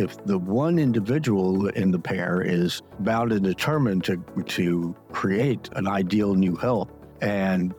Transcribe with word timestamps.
if 0.00 0.24
the 0.24 0.38
one 0.38 0.78
individual 0.78 1.68
in 1.68 1.90
the 1.90 1.98
pair 1.98 2.40
is 2.40 2.80
bound 3.00 3.32
and 3.32 3.44
determined 3.44 4.02
to, 4.02 4.16
to 4.46 4.96
create 5.12 5.68
an 5.76 5.86
ideal 5.86 6.34
new 6.34 6.56
health, 6.56 6.90
and 7.20 7.74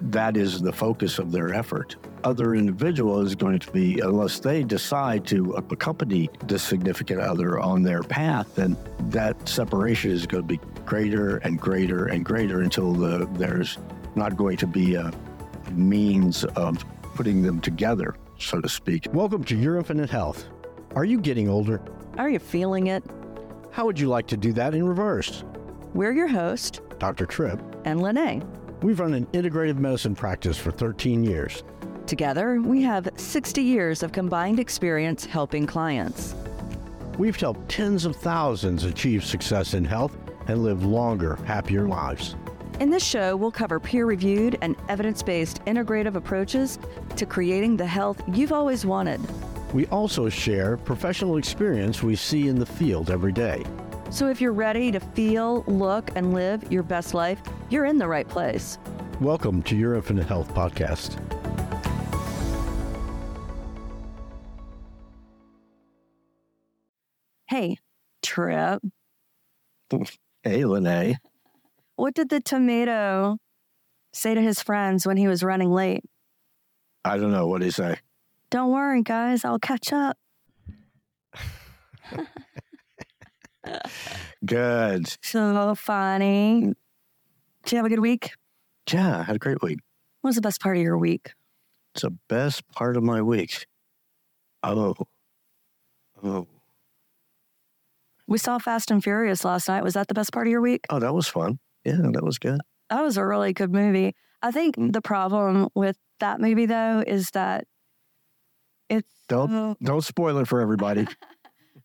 that 0.00 0.36
is 0.36 0.60
the 0.60 0.72
focus 0.72 1.18
of 1.18 1.32
their 1.32 1.52
effort. 1.52 1.96
Other 2.22 2.54
individual 2.54 3.20
is 3.20 3.34
going 3.34 3.58
to 3.58 3.70
be, 3.72 3.98
unless 4.00 4.38
they 4.38 4.62
decide 4.62 5.26
to 5.26 5.52
accompany 5.54 6.30
the 6.46 6.58
significant 6.58 7.20
other 7.20 7.58
on 7.58 7.82
their 7.82 8.02
path, 8.02 8.54
then 8.54 8.76
that 9.10 9.48
separation 9.48 10.12
is 10.12 10.26
going 10.26 10.44
to 10.44 10.48
be 10.48 10.60
greater 10.86 11.38
and 11.38 11.60
greater 11.60 12.06
and 12.06 12.24
greater 12.24 12.60
until 12.62 12.92
the, 12.92 13.28
there's 13.32 13.78
not 14.14 14.36
going 14.36 14.56
to 14.58 14.66
be 14.66 14.94
a 14.94 15.12
means 15.72 16.44
of 16.44 16.84
putting 17.14 17.42
them 17.42 17.60
together, 17.60 18.14
so 18.38 18.60
to 18.60 18.68
speak. 18.68 19.06
Welcome 19.12 19.42
to 19.44 19.56
Your 19.56 19.76
Infinite 19.76 20.10
Health. 20.10 20.46
Are 20.96 21.04
you 21.04 21.20
getting 21.20 21.48
older? 21.48 21.82
Are 22.18 22.30
you 22.30 22.38
feeling 22.38 22.86
it? 22.86 23.02
How 23.72 23.84
would 23.84 23.98
you 23.98 24.08
like 24.08 24.28
to 24.28 24.36
do 24.36 24.52
that 24.52 24.76
in 24.76 24.86
reverse? 24.86 25.42
We're 25.92 26.12
your 26.12 26.28
host, 26.28 26.82
Dr. 27.00 27.26
Trip 27.26 27.60
and 27.84 28.00
LeNae. 28.00 28.44
We've 28.80 29.00
run 29.00 29.12
an 29.12 29.26
integrative 29.26 29.76
medicine 29.76 30.14
practice 30.14 30.56
for 30.56 30.70
13 30.70 31.24
years. 31.24 31.64
Together, 32.06 32.60
we 32.60 32.80
have 32.82 33.08
60 33.16 33.60
years 33.60 34.04
of 34.04 34.12
combined 34.12 34.60
experience 34.60 35.24
helping 35.24 35.66
clients. 35.66 36.36
We've 37.18 37.34
helped 37.34 37.68
tens 37.68 38.04
of 38.04 38.14
thousands 38.14 38.84
achieve 38.84 39.24
success 39.24 39.74
in 39.74 39.84
health 39.84 40.16
and 40.46 40.62
live 40.62 40.84
longer, 40.84 41.36
happier 41.44 41.88
lives. 41.88 42.36
In 42.78 42.90
this 42.90 43.04
show, 43.04 43.34
we'll 43.34 43.50
cover 43.50 43.80
peer 43.80 44.06
reviewed 44.06 44.58
and 44.60 44.76
evidence 44.88 45.24
based 45.24 45.64
integrative 45.64 46.14
approaches 46.14 46.78
to 47.16 47.26
creating 47.26 47.76
the 47.76 47.86
health 47.86 48.22
you've 48.32 48.52
always 48.52 48.86
wanted. 48.86 49.20
We 49.74 49.88
also 49.88 50.28
share 50.28 50.76
professional 50.76 51.36
experience 51.36 52.00
we 52.00 52.14
see 52.14 52.46
in 52.46 52.60
the 52.60 52.64
field 52.64 53.10
every 53.10 53.32
day. 53.32 53.64
So 54.08 54.28
if 54.28 54.40
you're 54.40 54.52
ready 54.52 54.92
to 54.92 55.00
feel, 55.00 55.64
look, 55.66 56.12
and 56.14 56.32
live 56.32 56.70
your 56.70 56.84
best 56.84 57.12
life, 57.12 57.42
you're 57.70 57.84
in 57.84 57.98
the 57.98 58.06
right 58.06 58.28
place. 58.28 58.78
Welcome 59.20 59.64
to 59.64 59.74
Your 59.74 59.96
Infinite 59.96 60.28
Health 60.28 60.54
Podcast. 60.54 61.18
Hey, 67.48 67.78
Trip. 68.22 68.80
Hey, 70.44 70.60
LeNae. 70.60 71.16
What 71.96 72.12
did 72.14 72.28
the 72.28 72.38
tomato 72.38 73.38
say 74.12 74.34
to 74.34 74.40
his 74.42 74.62
friends 74.62 75.06
when 75.06 75.16
he 75.16 75.26
was 75.26 75.42
running 75.42 75.72
late? 75.72 76.04
I 77.02 77.16
don't 77.16 77.32
know. 77.32 77.46
What 77.46 77.60
do 77.60 77.64
you 77.64 77.72
say? 77.72 77.96
Don't 78.50 78.70
worry, 78.70 79.02
guys. 79.02 79.44
I'll 79.44 79.58
catch 79.58 79.92
up. 79.92 80.16
Good. 84.44 85.06
So 85.22 85.74
funny. 85.74 86.74
Did 87.64 87.72
you 87.72 87.76
have 87.76 87.86
a 87.86 87.88
good 87.88 88.00
week? 88.00 88.32
Yeah, 88.92 89.20
I 89.20 89.22
had 89.22 89.36
a 89.36 89.38
great 89.38 89.62
week. 89.62 89.78
What 90.20 90.28
was 90.28 90.36
the 90.36 90.42
best 90.42 90.60
part 90.60 90.76
of 90.76 90.82
your 90.82 90.98
week? 90.98 91.32
It's 91.94 92.02
the 92.02 92.16
best 92.28 92.68
part 92.72 92.96
of 92.96 93.02
my 93.02 93.22
week. 93.22 93.66
Oh. 94.62 94.94
Oh. 96.22 96.46
We 98.26 98.38
saw 98.38 98.58
Fast 98.58 98.90
and 98.90 99.02
Furious 99.02 99.44
last 99.44 99.68
night. 99.68 99.82
Was 99.82 99.94
that 99.94 100.08
the 100.08 100.14
best 100.14 100.32
part 100.32 100.46
of 100.46 100.50
your 100.50 100.60
week? 100.60 100.84
Oh, 100.90 100.98
that 100.98 101.14
was 101.14 101.28
fun. 101.28 101.58
Yeah, 101.84 101.98
that 102.12 102.24
was 102.24 102.38
good. 102.38 102.60
That 102.90 103.02
was 103.02 103.16
a 103.16 103.26
really 103.26 103.52
good 103.52 103.72
movie. 103.72 104.14
I 104.42 104.50
think 104.50 104.76
mm. 104.76 104.92
the 104.92 105.02
problem 105.02 105.68
with 105.74 105.96
that 106.20 106.40
movie 106.40 106.66
though 106.66 107.02
is 107.06 107.30
that 107.30 107.66
it's 108.88 109.08
Don't 109.28 109.50
so- 109.50 109.76
don't 109.82 110.02
spoil 110.04 110.38
it 110.38 110.48
for 110.48 110.60
everybody. 110.60 111.06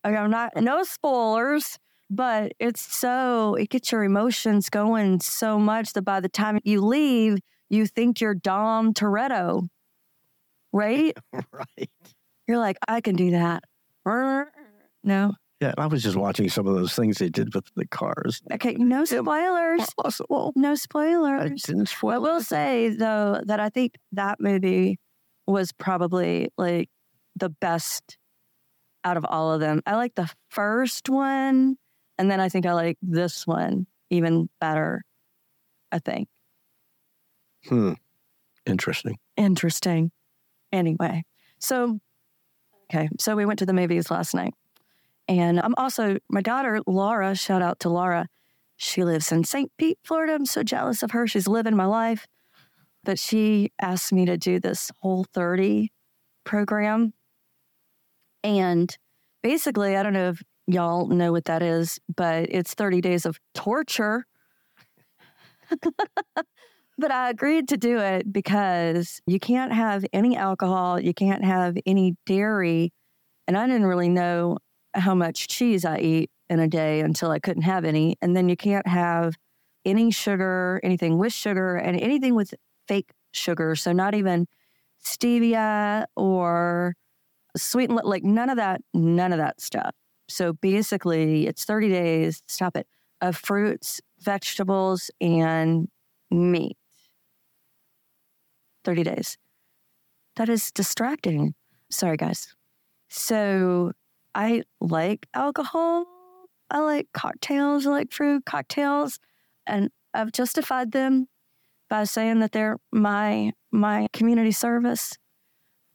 Okay, 0.02 0.16
I'm 0.16 0.30
not 0.30 0.52
no 0.56 0.82
spoilers, 0.82 1.78
but 2.08 2.52
it's 2.58 2.80
so 2.80 3.54
it 3.56 3.68
gets 3.68 3.92
your 3.92 4.02
emotions 4.02 4.70
going 4.70 5.20
so 5.20 5.58
much 5.58 5.92
that 5.92 6.02
by 6.02 6.20
the 6.20 6.28
time 6.30 6.58
you 6.64 6.80
leave, 6.80 7.36
you 7.68 7.86
think 7.86 8.18
you're 8.18 8.34
Dom 8.34 8.94
Toretto, 8.94 9.68
right? 10.72 11.14
right. 11.52 11.90
You're 12.48 12.56
like, 12.58 12.78
I 12.88 13.02
can 13.02 13.14
do 13.14 13.32
that. 13.32 13.64
No, 15.04 15.32
Yeah, 15.60 15.74
I 15.78 15.86
was 15.86 16.02
just 16.02 16.16
watching 16.16 16.48
some 16.48 16.66
of 16.66 16.74
those 16.74 16.94
things 16.94 17.18
they 17.18 17.28
did 17.28 17.54
with 17.54 17.66
the 17.76 17.86
cars. 17.86 18.40
okay, 18.52 18.74
no 18.74 19.04
spoilers. 19.04 19.86
Well, 20.30 20.52
No 20.56 20.70
I 20.72 20.74
spoilers. 20.76 21.62
didn't 21.62 21.88
I 21.88 21.92
spoil 21.92 22.20
will 22.22 22.38
it. 22.38 22.44
say 22.46 22.88
though 22.90 23.40
that 23.46 23.60
I 23.60 23.68
think 23.68 23.96
that 24.12 24.40
movie 24.40 24.98
was 25.46 25.72
probably 25.72 26.48
like 26.56 26.88
the 27.40 27.48
best 27.48 28.16
out 29.04 29.16
of 29.16 29.24
all 29.24 29.52
of 29.52 29.60
them. 29.60 29.82
I 29.86 29.96
like 29.96 30.14
the 30.14 30.30
first 30.50 31.08
one, 31.08 31.76
and 32.18 32.30
then 32.30 32.40
I 32.40 32.48
think 32.48 32.66
I 32.66 32.72
like 32.72 32.98
this 33.02 33.46
one 33.46 33.86
even 34.10 34.48
better. 34.60 35.02
I 35.92 35.98
think. 35.98 36.28
Hmm. 37.68 37.94
Interesting. 38.66 39.18
Interesting. 39.36 40.12
Anyway, 40.72 41.24
so 41.58 41.98
okay, 42.90 43.08
so 43.18 43.34
we 43.34 43.44
went 43.44 43.58
to 43.58 43.66
the 43.66 43.72
movies 43.72 44.10
last 44.10 44.34
night, 44.34 44.54
and 45.26 45.58
I'm 45.58 45.74
also 45.76 46.18
my 46.28 46.42
daughter 46.42 46.80
Laura. 46.86 47.34
Shout 47.34 47.62
out 47.62 47.80
to 47.80 47.88
Laura. 47.88 48.28
She 48.76 49.04
lives 49.04 49.30
in 49.30 49.44
St. 49.44 49.70
Pete, 49.76 49.98
Florida. 50.04 50.34
I'm 50.34 50.46
so 50.46 50.62
jealous 50.62 51.02
of 51.02 51.10
her. 51.10 51.26
She's 51.26 51.46
living 51.46 51.76
my 51.76 51.84
life, 51.84 52.26
but 53.04 53.18
she 53.18 53.72
asked 53.80 54.12
me 54.12 54.24
to 54.24 54.38
do 54.38 54.58
this 54.58 54.90
Whole 55.02 55.26
30 55.34 55.92
program, 56.44 57.12
and 58.42 58.96
basically, 59.42 59.96
I 59.96 60.02
don't 60.02 60.12
know 60.12 60.30
if 60.30 60.42
y'all 60.66 61.06
know 61.08 61.32
what 61.32 61.44
that 61.46 61.62
is, 61.62 61.98
but 62.14 62.46
it's 62.50 62.74
30 62.74 63.00
days 63.00 63.26
of 63.26 63.38
torture. 63.54 64.24
but 66.98 67.10
I 67.10 67.30
agreed 67.30 67.68
to 67.68 67.76
do 67.76 67.98
it 67.98 68.32
because 68.32 69.20
you 69.26 69.38
can't 69.38 69.72
have 69.72 70.04
any 70.12 70.36
alcohol, 70.36 71.00
you 71.00 71.14
can't 71.14 71.44
have 71.44 71.76
any 71.86 72.16
dairy. 72.26 72.92
And 73.46 73.56
I 73.56 73.66
didn't 73.66 73.86
really 73.86 74.08
know 74.08 74.58
how 74.94 75.14
much 75.14 75.48
cheese 75.48 75.84
I 75.84 75.98
eat 75.98 76.30
in 76.48 76.60
a 76.60 76.68
day 76.68 77.00
until 77.00 77.30
I 77.30 77.38
couldn't 77.38 77.62
have 77.62 77.84
any. 77.84 78.16
And 78.20 78.36
then 78.36 78.48
you 78.48 78.56
can't 78.56 78.86
have 78.86 79.34
any 79.84 80.10
sugar, 80.10 80.80
anything 80.82 81.18
with 81.18 81.32
sugar, 81.32 81.76
and 81.76 81.98
anything 81.98 82.34
with 82.34 82.52
fake 82.86 83.10
sugar. 83.32 83.74
So 83.76 83.92
not 83.92 84.14
even 84.14 84.46
stevia 85.04 86.04
or 86.16 86.94
sweet, 87.56 87.90
and 87.90 88.00
like 88.04 88.24
none 88.24 88.50
of 88.50 88.56
that, 88.56 88.82
none 88.94 89.32
of 89.32 89.38
that 89.38 89.60
stuff. 89.60 89.94
So 90.28 90.52
basically, 90.52 91.46
it's 91.46 91.64
30 91.64 91.88
days, 91.88 92.42
stop 92.48 92.76
it, 92.76 92.86
of 93.20 93.36
fruits, 93.36 94.00
vegetables, 94.20 95.10
and 95.20 95.88
meat. 96.30 96.76
30 98.84 99.02
days. 99.04 99.36
That 100.36 100.48
is 100.48 100.70
distracting. 100.70 101.54
Sorry, 101.90 102.16
guys. 102.16 102.54
So 103.08 103.92
I 104.34 104.62
like 104.80 105.26
alcohol. 105.34 106.06
I 106.70 106.78
like 106.78 107.08
cocktails. 107.12 107.86
I 107.86 107.90
like 107.90 108.12
fruit 108.12 108.44
cocktails. 108.46 109.18
And 109.66 109.90
I've 110.14 110.32
justified 110.32 110.92
them 110.92 111.26
by 111.88 112.04
saying 112.04 112.40
that 112.40 112.52
they're 112.52 112.78
my 112.92 113.52
my 113.72 114.06
community 114.12 114.52
service. 114.52 115.12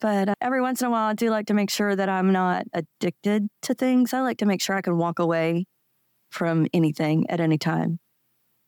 But 0.06 0.30
uh, 0.30 0.36
every 0.40 0.62
once 0.62 0.82
in 0.82 0.88
a 0.88 0.92
while, 0.92 1.10
I 1.10 1.14
do 1.16 1.32
like 1.32 1.48
to 1.48 1.56
make 1.56 1.72
sure 1.72 1.96
that 1.96 2.10
I'm 2.10 2.32
not 2.32 2.68
addicted 2.74 3.48
to 3.64 3.74
things. 3.74 4.14
I 4.14 4.22
like 4.22 4.38
to 4.38 4.46
make 4.46 4.62
sure 4.62 4.76
I 4.76 4.84
can 4.84 5.00
walk 5.00 5.18
away 5.18 5.66
from 6.30 6.68
anything 6.76 7.28
at 7.28 7.40
any 7.40 7.58
time. 7.58 7.98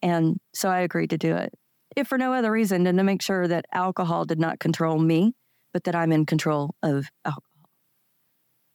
And 0.01 0.39
so 0.55 0.67
I 0.67 0.79
agreed 0.79 1.11
to 1.11 1.17
do 1.19 1.35
it, 1.35 1.53
if 1.95 2.07
for 2.07 2.17
no 2.17 2.33
other 2.33 2.51
reason 2.51 2.85
than 2.85 2.97
to 2.97 3.03
make 3.03 3.21
sure 3.21 3.47
that 3.47 3.65
alcohol 3.71 4.25
did 4.25 4.39
not 4.39 4.59
control 4.59 4.97
me, 4.97 5.33
but 5.73 5.83
that 5.83 5.93
I'm 5.93 6.11
in 6.11 6.25
control 6.25 6.73
of 6.81 7.07
alcohol. 7.23 7.43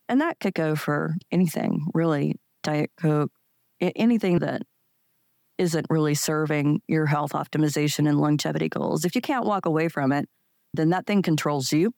And 0.08 0.20
that 0.20 0.38
could 0.38 0.54
go 0.54 0.76
for 0.76 1.16
anything, 1.32 1.88
really 1.94 2.36
Diet 2.62 2.92
Coke, 2.96 3.32
anything 3.80 4.38
that 4.38 4.62
isn't 5.58 5.86
really 5.90 6.14
serving 6.14 6.80
your 6.86 7.06
health 7.06 7.32
optimization 7.32 8.08
and 8.08 8.20
longevity 8.20 8.68
goals. 8.68 9.04
If 9.04 9.16
you 9.16 9.20
can't 9.20 9.46
walk 9.46 9.66
away 9.66 9.88
from 9.88 10.12
it, 10.12 10.28
then 10.74 10.90
that 10.90 11.08
thing 11.08 11.22
controls 11.22 11.72
you. 11.72 11.92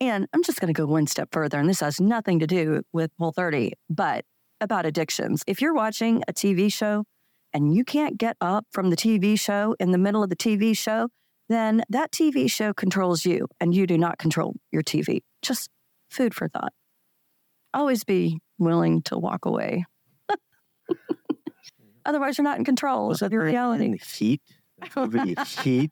And 0.00 0.28
I'm 0.32 0.42
just 0.44 0.60
going 0.60 0.72
to 0.72 0.78
go 0.78 0.86
one 0.86 1.06
step 1.06 1.28
further, 1.32 1.58
and 1.58 1.68
this 1.68 1.80
has 1.80 2.00
nothing 2.00 2.38
to 2.38 2.46
do 2.46 2.82
with 2.92 3.10
Whole 3.18 3.32
30, 3.32 3.72
but 3.90 4.24
about 4.60 4.86
addictions. 4.86 5.42
If 5.46 5.60
you're 5.60 5.74
watching 5.74 6.22
a 6.28 6.32
TV 6.32 6.72
show 6.72 7.04
and 7.52 7.74
you 7.74 7.84
can't 7.84 8.18
get 8.18 8.36
up 8.40 8.66
from 8.70 8.90
the 8.90 8.96
TV 8.96 9.38
show 9.38 9.74
in 9.80 9.92
the 9.92 9.98
middle 9.98 10.22
of 10.22 10.30
the 10.30 10.36
TV 10.36 10.76
show, 10.76 11.08
then 11.48 11.82
that 11.88 12.12
TV 12.12 12.50
show 12.50 12.72
controls 12.72 13.24
you 13.24 13.46
and 13.60 13.74
you 13.74 13.86
do 13.86 13.96
not 13.96 14.18
control 14.18 14.54
your 14.70 14.82
TV. 14.82 15.20
Just 15.42 15.70
food 16.10 16.34
for 16.34 16.48
thought. 16.48 16.72
Always 17.72 18.04
be 18.04 18.38
willing 18.58 19.02
to 19.02 19.18
walk 19.18 19.44
away. 19.44 19.84
Otherwise, 22.04 22.38
you're 22.38 22.44
not 22.44 22.58
in 22.58 22.64
control 22.64 23.10
of 23.20 23.32
your 23.32 23.44
reality. 23.44 23.84
in 23.84 23.98
Heat? 25.24 25.38
Heat? 25.62 25.90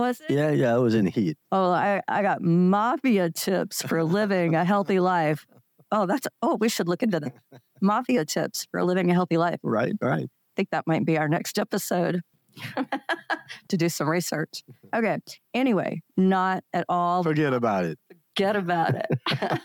Was 0.00 0.18
it? 0.18 0.30
Yeah, 0.30 0.50
yeah, 0.50 0.74
it 0.74 0.78
was 0.78 0.94
in 0.94 1.04
Heat. 1.04 1.36
Oh, 1.52 1.70
I, 1.70 2.00
I 2.08 2.22
got 2.22 2.40
mafia 2.40 3.30
tips 3.30 3.82
for 3.82 4.02
living 4.02 4.54
a 4.54 4.64
healthy 4.64 4.98
life. 4.98 5.44
Oh, 5.92 6.06
that's 6.06 6.26
oh, 6.40 6.56
we 6.58 6.70
should 6.70 6.88
look 6.88 7.02
into 7.02 7.20
that. 7.20 7.34
Mafia 7.82 8.24
tips 8.24 8.66
for 8.70 8.82
living 8.82 9.10
a 9.10 9.14
healthy 9.14 9.36
life. 9.36 9.60
Right, 9.62 9.92
right. 10.00 10.24
I 10.24 10.52
think 10.56 10.70
that 10.70 10.86
might 10.86 11.04
be 11.04 11.18
our 11.18 11.28
next 11.28 11.58
episode 11.58 12.22
to 13.68 13.76
do 13.76 13.90
some 13.90 14.08
research. 14.08 14.62
Okay. 14.96 15.18
Anyway, 15.52 16.00
not 16.16 16.64
at 16.72 16.86
all. 16.88 17.22
Forget 17.22 17.52
about 17.52 17.84
it. 17.84 17.98
Forget 18.34 18.56
about 18.56 18.94
it. 18.94 19.60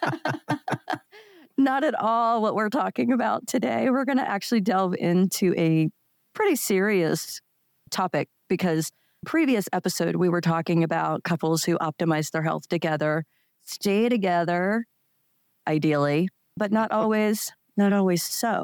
not 1.58 1.86
at 1.86 1.96
all 1.96 2.42
what 2.42 2.56
we're 2.56 2.68
talking 2.68 3.14
about 3.14 3.48
today. 3.48 3.90
We're 3.90 4.04
going 4.04 4.18
to 4.18 4.30
actually 4.30 4.60
delve 4.60 4.96
into 4.96 5.54
a 5.58 5.88
pretty 6.34 6.58
serious 6.58 7.40
topic 7.90 8.28
because 8.50 8.92
previous 9.26 9.68
episode 9.74 10.16
we 10.16 10.30
were 10.30 10.42
talking 10.42 10.84
about 10.84 11.24
couples 11.24 11.64
who 11.64 11.78
optimize 11.80 12.32
their 12.32 12.44
health 12.44 12.68
together, 12.68 13.26
stay 13.64 14.10
together 14.10 14.86
ideally, 15.68 16.30
but 16.56 16.72
not 16.72 16.92
always 16.92 17.52
not 17.78 17.92
always 17.92 18.24
so. 18.24 18.64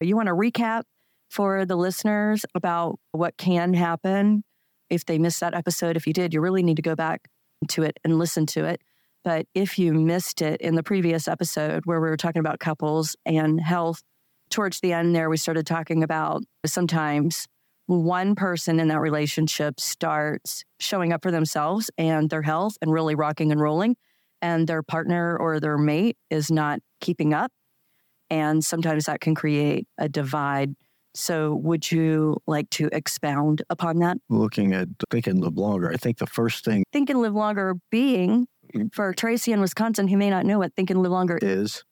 You 0.00 0.16
want 0.16 0.26
to 0.26 0.34
recap 0.34 0.82
for 1.30 1.64
the 1.64 1.76
listeners 1.76 2.44
about 2.54 2.98
what 3.12 3.36
can 3.36 3.72
happen 3.72 4.44
if 4.90 5.06
they 5.06 5.18
missed 5.18 5.40
that 5.40 5.54
episode. 5.54 5.96
If 5.96 6.06
you 6.06 6.12
did, 6.12 6.34
you 6.34 6.40
really 6.40 6.62
need 6.62 6.76
to 6.76 6.82
go 6.82 6.94
back 6.94 7.28
to 7.68 7.82
it 7.82 7.98
and 8.04 8.18
listen 8.18 8.46
to 8.46 8.64
it. 8.64 8.82
But 9.22 9.46
if 9.54 9.78
you 9.78 9.92
missed 9.92 10.42
it 10.42 10.60
in 10.60 10.74
the 10.74 10.82
previous 10.82 11.28
episode 11.28 11.82
where 11.84 12.00
we 12.00 12.08
were 12.08 12.16
talking 12.16 12.40
about 12.40 12.58
couples 12.58 13.16
and 13.24 13.60
health, 13.60 14.02
towards 14.50 14.80
the 14.80 14.92
end 14.92 15.14
there, 15.14 15.30
we 15.30 15.36
started 15.36 15.66
talking 15.66 16.02
about 16.02 16.42
sometimes 16.66 17.46
one 17.90 18.36
person 18.36 18.78
in 18.78 18.86
that 18.88 19.00
relationship 19.00 19.80
starts 19.80 20.64
showing 20.78 21.12
up 21.12 21.22
for 21.22 21.32
themselves 21.32 21.90
and 21.98 22.30
their 22.30 22.42
health 22.42 22.76
and 22.80 22.92
really 22.92 23.16
rocking 23.16 23.50
and 23.50 23.60
rolling, 23.60 23.96
and 24.40 24.68
their 24.68 24.82
partner 24.82 25.36
or 25.36 25.58
their 25.58 25.76
mate 25.76 26.16
is 26.30 26.52
not 26.52 26.78
keeping 27.00 27.34
up. 27.34 27.50
And 28.30 28.64
sometimes 28.64 29.06
that 29.06 29.20
can 29.20 29.34
create 29.34 29.88
a 29.98 30.08
divide. 30.08 30.76
So, 31.14 31.56
would 31.56 31.90
you 31.90 32.36
like 32.46 32.70
to 32.70 32.88
expound 32.92 33.62
upon 33.68 33.98
that? 33.98 34.18
Looking 34.28 34.72
at 34.72 34.86
Think 35.10 35.26
and 35.26 35.40
Live 35.40 35.58
Longer, 35.58 35.90
I 35.90 35.96
think 35.96 36.18
the 36.18 36.26
first 36.26 36.64
thing 36.64 36.84
Think 36.92 37.10
and 37.10 37.20
Live 37.20 37.34
Longer 37.34 37.74
being 37.90 38.46
for 38.92 39.12
Tracy 39.12 39.50
in 39.50 39.60
Wisconsin 39.60 40.06
who 40.06 40.16
may 40.16 40.30
not 40.30 40.46
know 40.46 40.60
what 40.60 40.72
Think 40.76 40.90
and 40.90 41.02
Live 41.02 41.10
Longer 41.10 41.40
is 41.42 41.82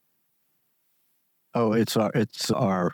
oh, 1.53 1.73
it's 1.73 1.97
our 1.97 2.11
it's 2.15 2.51
our 2.51 2.93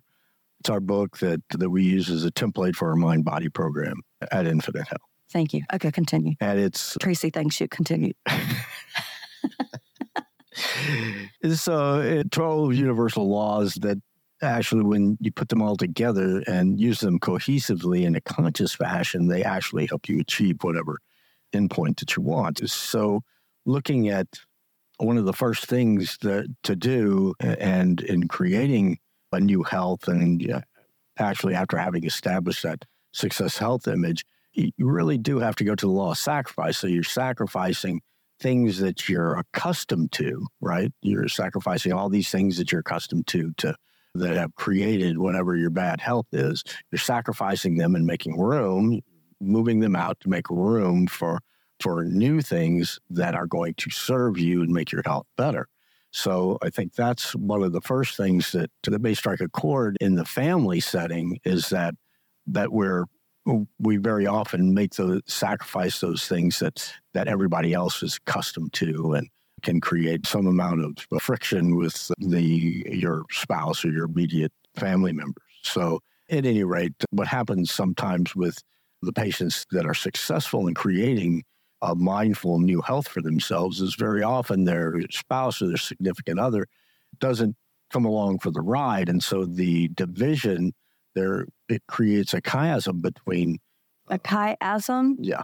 it's 0.65 0.69
our 0.71 0.79
book 0.79 1.19
that 1.19 1.43
that 1.59 1.69
we 1.69 1.83
use 1.83 2.09
as 2.09 2.25
a 2.25 2.31
template 2.31 2.75
for 2.75 2.89
our 2.89 2.95
mind 2.95 3.23
body 3.23 3.49
program 3.49 3.97
at 4.31 4.47
Infinite 4.47 4.87
Health. 4.87 4.97
Thank 5.31 5.53
you. 5.53 5.61
Okay, 5.71 5.91
continue. 5.91 6.33
And 6.41 6.59
it's 6.59 6.97
Tracy 7.01 7.29
thanks 7.29 7.61
you. 7.61 7.67
Continue. 7.67 8.13
it's 11.41 11.67
uh, 11.67 12.23
12 12.31 12.73
universal 12.73 13.29
laws 13.29 13.75
that 13.75 14.01
actually, 14.41 14.83
when 14.83 15.19
you 15.21 15.31
put 15.31 15.49
them 15.49 15.61
all 15.61 15.75
together 15.75 16.41
and 16.47 16.79
use 16.79 16.99
them 16.99 17.19
cohesively 17.19 18.03
in 18.03 18.15
a 18.15 18.21
conscious 18.21 18.73
fashion, 18.73 19.27
they 19.27 19.43
actually 19.43 19.85
help 19.85 20.09
you 20.09 20.19
achieve 20.19 20.57
whatever 20.61 20.97
endpoint 21.53 21.99
that 21.99 22.15
you 22.15 22.23
want. 22.23 22.67
So, 22.67 23.21
looking 23.67 24.09
at 24.09 24.39
one 24.97 25.17
of 25.17 25.25
the 25.25 25.33
first 25.33 25.67
things 25.67 26.17
that, 26.23 26.47
to 26.63 26.75
do, 26.75 27.35
and 27.39 28.01
in 28.01 28.27
creating 28.27 28.97
a 29.35 29.39
new 29.39 29.63
health, 29.63 30.07
and 30.07 30.63
actually 31.17 31.53
after 31.53 31.77
having 31.77 32.05
established 32.05 32.63
that 32.63 32.85
success 33.13 33.57
health 33.57 33.87
image, 33.87 34.25
you 34.53 34.71
really 34.79 35.17
do 35.17 35.39
have 35.39 35.55
to 35.55 35.63
go 35.63 35.75
to 35.75 35.85
the 35.85 35.91
law 35.91 36.11
of 36.11 36.17
sacrifice. 36.17 36.77
So 36.77 36.87
you're 36.87 37.03
sacrificing 37.03 38.01
things 38.39 38.79
that 38.79 39.07
you're 39.07 39.37
accustomed 39.37 40.11
to, 40.13 40.47
right? 40.61 40.91
You're 41.01 41.27
sacrificing 41.27 41.93
all 41.93 42.09
these 42.09 42.29
things 42.29 42.57
that 42.57 42.71
you're 42.71 42.81
accustomed 42.81 43.27
to 43.27 43.53
to 43.57 43.75
that 44.15 44.37
have 44.37 44.55
created 44.55 45.17
whatever 45.17 45.55
your 45.55 45.69
bad 45.69 45.99
health 45.99 46.27
is. 46.31 46.63
You're 46.91 46.99
sacrificing 46.99 47.77
them 47.77 47.95
and 47.95 48.05
making 48.05 48.39
room, 48.39 49.01
moving 49.41 49.79
them 49.81 49.95
out 49.95 50.19
to 50.21 50.29
make 50.29 50.49
room 50.49 51.07
for 51.07 51.39
for 51.81 52.05
new 52.05 52.41
things 52.41 52.99
that 53.09 53.35
are 53.35 53.47
going 53.47 53.73
to 53.75 53.89
serve 53.89 54.37
you 54.37 54.61
and 54.61 54.71
make 54.71 54.93
your 54.93 55.01
health 55.05 55.27
better. 55.37 55.67
So 56.15 56.57
I 56.61 56.69
think 56.69 56.93
that's 56.93 57.35
one 57.35 57.61
of 57.61 57.73
the 57.73 57.81
first 57.81 58.15
things 58.15 58.53
that 58.53 58.71
that 58.83 59.01
may 59.01 59.13
strike 59.13 59.41
a 59.41 59.49
chord 59.49 59.97
in 59.99 60.15
the 60.15 60.23
family 60.23 60.79
setting 60.79 61.39
is 61.43 61.67
that 61.69 61.93
that 62.47 62.71
we're 62.71 63.03
we 63.79 63.97
very 63.97 64.25
often 64.25 64.73
make 64.73 64.93
the 64.93 65.21
sacrifice 65.27 65.99
those 65.99 66.25
things 66.25 66.59
that 66.59 66.89
that 67.13 67.27
everybody 67.27 67.73
else 67.73 68.01
is 68.01 68.17
accustomed 68.25 68.71
to 68.71 69.11
and 69.11 69.27
can 69.61 69.81
create 69.81 70.25
some 70.25 70.47
amount 70.47 70.85
of 70.85 71.21
friction 71.21 71.75
with 71.75 72.09
the 72.19 72.85
your 72.89 73.25
spouse 73.29 73.83
or 73.83 73.91
your 73.91 74.05
immediate 74.05 74.53
family 74.77 75.11
members. 75.11 75.43
So 75.63 75.99
at 76.29 76.45
any 76.45 76.63
rate, 76.63 76.93
what 77.09 77.27
happens 77.27 77.73
sometimes 77.73 78.33
with 78.37 78.63
the 79.01 79.11
patients 79.11 79.65
that 79.71 79.85
are 79.85 79.93
successful 79.93 80.67
in 80.69 80.75
creating 80.75 81.43
a 81.85 81.95
mindful 81.95 82.59
new 82.59 82.81
health 82.81 83.07
for 83.07 83.21
themselves 83.21 83.81
is 83.81 83.95
very 83.95 84.23
often 84.23 84.65
their 84.65 84.95
spouse 85.11 85.61
or 85.61 85.67
their 85.67 85.77
significant 85.77 86.39
other 86.39 86.67
doesn't 87.19 87.55
come 87.91 88.05
along 88.05 88.39
for 88.39 88.51
the 88.51 88.61
ride. 88.61 89.09
And 89.09 89.23
so 89.23 89.45
the 89.45 89.89
division 89.89 90.73
there 91.13 91.45
it 91.69 91.81
creates 91.87 92.33
a 92.33 92.41
chiasm 92.41 93.01
between 93.01 93.59
a 94.09 94.19
chiasm. 94.19 95.15
Yeah, 95.19 95.43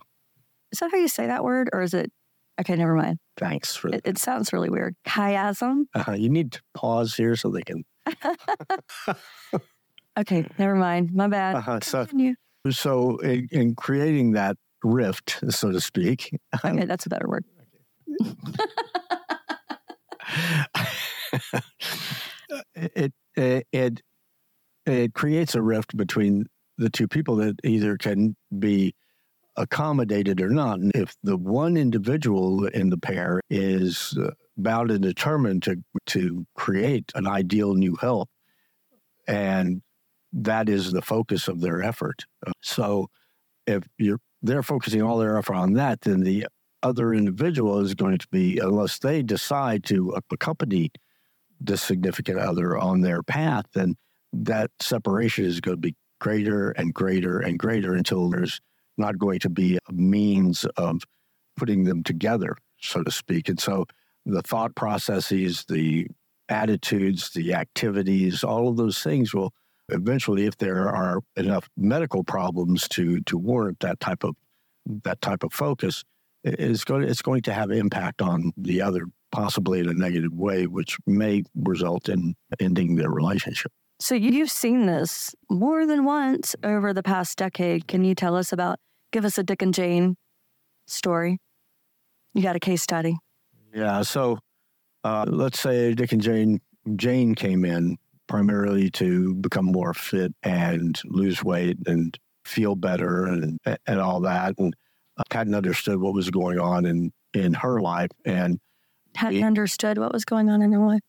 is 0.71 0.79
that 0.79 0.91
how 0.91 0.97
you 0.97 1.07
say 1.07 1.27
that 1.27 1.43
word, 1.43 1.69
or 1.73 1.81
is 1.81 1.93
it? 1.93 2.11
Okay, 2.59 2.75
never 2.75 2.93
mind. 2.93 3.17
Thanks 3.37 3.75
for 3.75 3.87
it. 3.87 4.01
It 4.03 4.17
sounds 4.17 4.53
really 4.53 4.69
weird. 4.69 4.95
Chiasm. 5.07 5.85
Uh, 5.95 6.11
you 6.11 6.29
need 6.29 6.51
to 6.51 6.61
pause 6.73 7.15
here 7.15 7.35
so 7.35 7.49
they 7.49 7.63
can. 7.63 7.83
okay, 10.19 10.45
never 10.59 10.75
mind. 10.75 11.13
My 11.13 11.27
bad. 11.27 11.55
Uh-huh. 11.55 11.79
So, 11.81 12.05
so 12.69 13.17
in, 13.19 13.47
in, 13.51 13.75
creating 13.75 14.33
that 14.33 14.57
rift, 14.83 15.39
so 15.49 15.71
to 15.71 15.81
speak. 15.81 16.39
Okay, 16.65 16.85
that's 16.85 17.05
a 17.05 17.09
better 17.09 17.27
word. 17.27 17.45
it, 22.75 23.13
it, 23.35 23.67
it 23.71 24.01
it 24.85 25.13
creates 25.13 25.55
a 25.55 25.61
rift 25.61 25.95
between 25.95 26.45
the 26.77 26.89
two 26.89 27.07
people 27.07 27.35
that 27.37 27.55
either 27.63 27.97
can 27.97 28.35
be 28.57 28.93
accommodated 29.55 30.41
or 30.41 30.49
not. 30.49 30.79
And 30.79 30.91
if 30.95 31.15
the 31.23 31.37
one 31.37 31.77
individual 31.77 32.65
in 32.67 32.89
the 32.89 32.97
pair 32.97 33.41
is 33.49 34.17
uh, 34.17 34.31
bound 34.57 34.91
and 34.91 35.01
determined 35.01 35.63
to 35.63 35.77
to 36.07 36.45
create 36.55 37.11
an 37.15 37.27
ideal 37.27 37.75
new 37.75 37.95
health, 37.95 38.29
and 39.27 39.81
that 40.33 40.69
is 40.69 40.91
the 40.91 41.01
focus 41.01 41.47
of 41.47 41.61
their 41.61 41.81
effort. 41.81 42.25
So, 42.61 43.09
if 43.67 43.83
you're 43.97 44.19
they're 44.41 44.63
focusing 44.63 45.01
all 45.01 45.17
their 45.17 45.37
effort 45.37 45.55
on 45.55 45.73
that, 45.73 46.01
then 46.01 46.21
the 46.21 46.47
other 46.83 47.13
individual 47.13 47.79
is 47.79 47.93
going 47.93 48.17
to 48.17 48.27
be, 48.31 48.57
unless 48.57 48.99
they 48.99 49.21
decide 49.21 49.83
to 49.85 50.17
accompany 50.31 50.91
the 51.59 51.77
significant 51.77 52.39
other 52.39 52.77
on 52.77 53.01
their 53.01 53.21
path, 53.21 53.65
then 53.73 53.95
that 54.33 54.71
separation 54.79 55.45
is 55.45 55.61
going 55.61 55.77
to 55.77 55.81
be 55.81 55.95
greater 56.19 56.71
and 56.71 56.93
greater 56.93 57.39
and 57.39 57.59
greater 57.59 57.93
until 57.93 58.29
there's 58.29 58.59
not 58.97 59.17
going 59.17 59.39
to 59.39 59.49
be 59.49 59.77
a 59.87 59.93
means 59.93 60.65
of 60.77 61.03
putting 61.55 61.83
them 61.83 62.03
together, 62.03 62.55
so 62.79 63.03
to 63.03 63.11
speak. 63.11 63.49
And 63.49 63.59
so 63.59 63.85
the 64.25 64.41
thought 64.41 64.75
processes, 64.75 65.65
the 65.67 66.07
attitudes, 66.49 67.31
the 67.31 67.53
activities, 67.53 68.43
all 68.43 68.69
of 68.69 68.77
those 68.77 69.01
things 69.03 69.33
will 69.33 69.53
eventually, 69.91 70.45
if 70.45 70.57
there 70.57 70.89
are 70.89 71.19
enough 71.35 71.69
medical 71.77 72.23
problems 72.23 72.87
to 72.89 73.21
to 73.21 73.37
warrant 73.37 73.79
that 73.81 73.99
type 73.99 74.23
of 74.23 74.35
that 75.03 75.21
type 75.21 75.43
of 75.43 75.53
focus, 75.53 76.03
is 76.43 76.83
going 76.83 77.03
it's 77.03 77.21
going 77.21 77.41
to 77.43 77.53
have 77.53 77.71
impact 77.71 78.21
on 78.21 78.51
the 78.57 78.81
other, 78.81 79.05
possibly 79.31 79.79
in 79.79 79.89
a 79.89 79.93
negative 79.93 80.33
way, 80.33 80.67
which 80.67 80.97
may 81.05 81.43
result 81.55 82.09
in 82.09 82.35
ending 82.59 82.95
their 82.95 83.11
relationship. 83.11 83.71
So 83.99 84.15
you've 84.15 84.49
seen 84.49 84.87
this 84.87 85.35
more 85.47 85.85
than 85.85 86.05
once 86.05 86.55
over 86.63 86.91
the 86.91 87.03
past 87.03 87.37
decade. 87.37 87.87
Can 87.87 88.03
you 88.03 88.15
tell 88.15 88.35
us 88.35 88.51
about, 88.51 88.79
give 89.11 89.25
us 89.25 89.37
a 89.37 89.43
Dick 89.43 89.61
and 89.61 89.71
Jane 89.71 90.17
story? 90.87 91.37
You 92.33 92.41
got 92.41 92.55
a 92.55 92.59
case 92.59 92.81
study. 92.81 93.17
Yeah. 93.71 94.01
So 94.01 94.39
uh, 95.03 95.25
let's 95.27 95.59
say 95.59 95.93
Dick 95.93 96.13
and 96.13 96.21
Jane, 96.21 96.61
Jane 96.95 97.35
came 97.35 97.63
in 97.63 97.99
primarily 98.31 98.89
to 98.89 99.35
become 99.35 99.65
more 99.65 99.93
fit 99.93 100.33
and 100.41 100.99
lose 101.03 101.43
weight 101.43 101.77
and 101.85 102.17
feel 102.45 102.75
better 102.75 103.25
and, 103.25 103.59
and 103.85 103.99
all 103.99 104.21
that. 104.21 104.55
And 104.57 104.73
I 105.17 105.23
hadn't 105.31 105.53
understood 105.53 105.99
what 105.99 106.13
was 106.13 106.29
going 106.29 106.57
on 106.57 106.85
in, 106.85 107.11
in 107.33 107.53
her 107.55 107.81
life. 107.81 108.09
And 108.23 108.57
hadn't 109.15 109.35
he, 109.35 109.43
understood 109.43 109.97
what 109.97 110.13
was 110.13 110.23
going 110.23 110.49
on 110.49 110.61
in 110.61 110.71
her 110.71 110.79
life. 110.79 111.01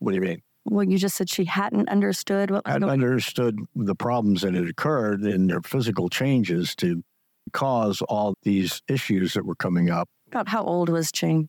What 0.00 0.10
do 0.10 0.14
you 0.16 0.20
mean? 0.20 0.42
well, 0.64 0.84
you 0.84 0.98
just 0.98 1.14
said 1.14 1.30
she 1.30 1.44
hadn't 1.44 1.88
understood 1.88 2.50
what 2.50 2.66
hadn't 2.66 2.90
understood 2.90 3.56
the 3.76 3.94
problems 3.94 4.42
that 4.42 4.54
had 4.54 4.66
occurred 4.66 5.22
in 5.22 5.46
their 5.46 5.62
physical 5.62 6.08
changes 6.08 6.74
to 6.74 7.04
cause 7.52 8.02
all 8.02 8.34
these 8.42 8.82
issues 8.88 9.34
that 9.34 9.46
were 9.46 9.54
coming 9.54 9.90
up. 9.90 10.08
About 10.26 10.48
how 10.48 10.64
old 10.64 10.88
was 10.88 11.12
Jane? 11.12 11.48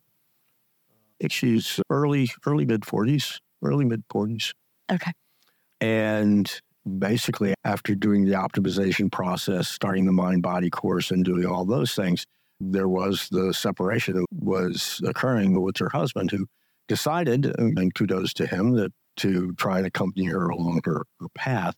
think 1.19 1.31
she's 1.31 1.79
early, 1.89 2.29
early 2.45 2.65
mid 2.65 2.81
40s, 2.81 3.39
early 3.63 3.85
mid 3.85 4.07
40s. 4.09 4.53
Okay. 4.91 5.11
And 5.79 6.51
basically, 6.99 7.53
after 7.63 7.95
doing 7.95 8.25
the 8.25 8.33
optimization 8.33 9.11
process, 9.11 9.67
starting 9.67 10.05
the 10.05 10.11
mind 10.11 10.41
body 10.41 10.69
course, 10.69 11.11
and 11.11 11.23
doing 11.23 11.45
all 11.45 11.65
those 11.65 11.93
things, 11.93 12.25
there 12.59 12.87
was 12.87 13.27
the 13.29 13.53
separation 13.53 14.15
that 14.15 14.25
was 14.31 15.01
occurring 15.05 15.61
with 15.61 15.77
her 15.77 15.89
husband, 15.89 16.31
who 16.31 16.47
decided, 16.87 17.45
and 17.57 17.93
kudos 17.93 18.33
to 18.33 18.47
him, 18.47 18.71
that 18.71 18.91
to 19.17 19.53
try 19.53 19.77
and 19.77 19.87
accompany 19.87 20.25
her 20.27 20.47
along 20.49 20.81
her, 20.85 21.03
her 21.19 21.27
path 21.35 21.75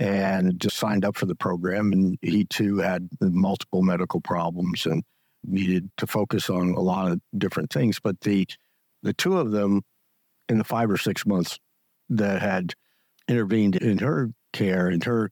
and 0.00 0.58
just 0.58 0.78
signed 0.78 1.04
up 1.04 1.14
for 1.14 1.26
the 1.26 1.34
program. 1.34 1.92
And 1.92 2.18
he 2.22 2.46
too 2.46 2.78
had 2.78 3.08
multiple 3.20 3.82
medical 3.82 4.20
problems 4.20 4.86
and 4.86 5.04
needed 5.44 5.90
to 5.98 6.06
focus 6.06 6.48
on 6.48 6.70
a 6.70 6.80
lot 6.80 7.12
of 7.12 7.20
different 7.36 7.70
things. 7.70 8.00
But 8.02 8.20
the 8.22 8.48
the 9.02 9.12
two 9.12 9.38
of 9.38 9.50
them 9.50 9.82
in 10.50 10.58
the 10.58 10.64
five 10.64 10.90
or 10.90 10.98
six 10.98 11.24
months 11.24 11.58
that 12.10 12.42
had 12.42 12.74
intervened 13.28 13.76
in 13.76 13.98
her 13.98 14.30
care 14.52 14.88
and 14.88 15.04
her 15.04 15.30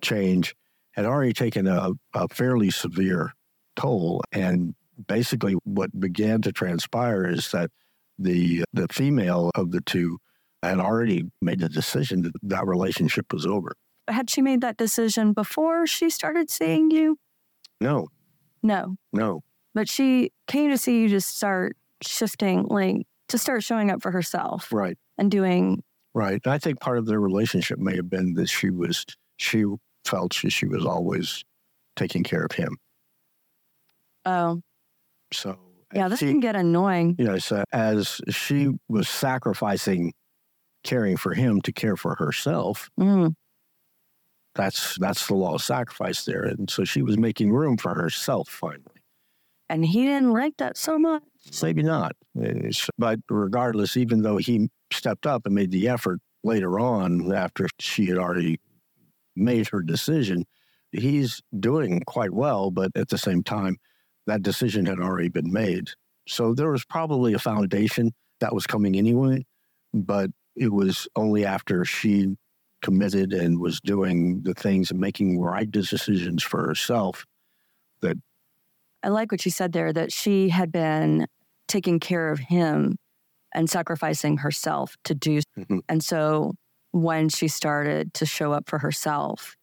change 0.00 0.54
had 0.92 1.04
already 1.04 1.32
taken 1.32 1.66
a, 1.66 1.90
a 2.14 2.28
fairly 2.28 2.70
severe 2.70 3.34
toll. 3.76 4.22
And 4.32 4.74
basically 5.06 5.54
what 5.64 5.98
began 5.98 6.40
to 6.42 6.52
transpire 6.52 7.26
is 7.26 7.50
that 7.50 7.70
the 8.18 8.64
the 8.72 8.86
female 8.90 9.50
of 9.54 9.70
the 9.70 9.80
two 9.80 10.18
had 10.62 10.78
already 10.78 11.24
made 11.40 11.60
the 11.60 11.68
decision 11.68 12.22
that 12.22 12.32
that 12.42 12.66
relationship 12.66 13.32
was 13.32 13.46
over 13.46 13.74
had 14.10 14.30
she 14.30 14.42
made 14.42 14.60
that 14.60 14.76
decision 14.76 15.32
before 15.32 15.86
she 15.86 16.10
started 16.10 16.50
seeing 16.50 16.90
you? 16.90 17.18
No. 17.80 18.08
No. 18.62 18.96
No. 19.12 19.42
But 19.74 19.88
she 19.88 20.32
came 20.46 20.70
to 20.70 20.78
see 20.78 21.02
you 21.02 21.08
to 21.10 21.20
start 21.20 21.76
shifting, 22.02 22.64
like 22.64 23.06
to 23.30 23.38
start 23.38 23.62
showing 23.62 23.90
up 23.90 24.02
for 24.02 24.10
herself. 24.10 24.72
Right. 24.72 24.96
And 25.18 25.30
doing. 25.30 25.82
Right. 26.14 26.40
And 26.44 26.52
I 26.52 26.58
think 26.58 26.80
part 26.80 26.98
of 26.98 27.06
their 27.06 27.20
relationship 27.20 27.78
may 27.78 27.96
have 27.96 28.10
been 28.10 28.34
that 28.34 28.48
she 28.48 28.70
was, 28.70 29.04
she 29.38 29.64
felt 30.04 30.32
she, 30.32 30.50
she 30.50 30.66
was 30.66 30.84
always 30.84 31.44
taking 31.96 32.22
care 32.22 32.44
of 32.44 32.52
him. 32.52 32.76
Oh. 34.26 34.60
So. 35.32 35.58
Yeah, 35.92 36.06
this 36.06 36.20
she, 36.20 36.26
can 36.26 36.38
get 36.38 36.54
annoying. 36.54 37.16
You 37.18 37.24
know, 37.24 37.38
so 37.38 37.64
as 37.72 38.20
she 38.28 38.68
was 38.88 39.08
sacrificing 39.08 40.12
caring 40.84 41.16
for 41.16 41.34
him 41.34 41.60
to 41.62 41.72
care 41.72 41.96
for 41.96 42.14
herself, 42.14 42.88
mm 42.98 43.34
that's 44.54 44.98
that's 44.98 45.26
the 45.26 45.34
law 45.34 45.54
of 45.54 45.62
sacrifice 45.62 46.24
there. 46.24 46.42
And 46.42 46.68
so 46.68 46.84
she 46.84 47.02
was 47.02 47.16
making 47.16 47.52
room 47.52 47.76
for 47.76 47.94
herself 47.94 48.48
finally. 48.48 48.84
And 49.68 49.84
he 49.84 50.04
didn't 50.04 50.32
like 50.32 50.56
that 50.56 50.76
so 50.76 50.98
much. 50.98 51.22
Maybe 51.62 51.82
not. 51.82 52.16
But 52.98 53.20
regardless, 53.28 53.96
even 53.96 54.22
though 54.22 54.36
he 54.36 54.68
stepped 54.92 55.26
up 55.26 55.46
and 55.46 55.54
made 55.54 55.70
the 55.70 55.88
effort 55.88 56.20
later 56.44 56.78
on 56.78 57.32
after 57.32 57.68
she 57.78 58.06
had 58.06 58.18
already 58.18 58.60
made 59.36 59.68
her 59.68 59.82
decision, 59.82 60.44
he's 60.92 61.40
doing 61.58 62.00
quite 62.06 62.32
well. 62.32 62.70
But 62.70 62.92
at 62.94 63.08
the 63.08 63.18
same 63.18 63.42
time, 63.42 63.76
that 64.26 64.42
decision 64.42 64.86
had 64.86 65.00
already 65.00 65.28
been 65.28 65.52
made. 65.52 65.90
So 66.28 66.54
there 66.54 66.70
was 66.70 66.84
probably 66.84 67.32
a 67.32 67.38
foundation 67.38 68.12
that 68.40 68.54
was 68.54 68.66
coming 68.66 68.96
anyway. 68.96 69.46
But 69.92 70.30
it 70.56 70.72
was 70.72 71.08
only 71.16 71.44
after 71.44 71.84
she 71.84 72.36
committed 72.82 73.32
and 73.32 73.60
was 73.60 73.80
doing 73.80 74.42
the 74.42 74.54
things 74.54 74.90
and 74.90 75.00
making 75.00 75.40
right 75.40 75.70
decisions 75.70 76.42
for 76.42 76.66
herself 76.66 77.24
that 78.02 78.16
I 79.02 79.08
like 79.08 79.32
what 79.32 79.44
you 79.44 79.50
said 79.50 79.72
there 79.72 79.92
that 79.92 80.12
she 80.12 80.48
had 80.48 80.70
been 80.70 81.26
taking 81.68 82.00
care 82.00 82.30
of 82.30 82.38
him 82.38 82.96
and 83.54 83.68
sacrificing 83.68 84.38
herself 84.38 84.96
to 85.04 85.14
do 85.14 85.40
mm-hmm. 85.58 85.78
and 85.88 86.02
so 86.02 86.54
when 86.92 87.28
she 87.28 87.48
started 87.48 88.12
to 88.14 88.26
show 88.26 88.52
up 88.52 88.68
for 88.68 88.78
herself 88.78 89.56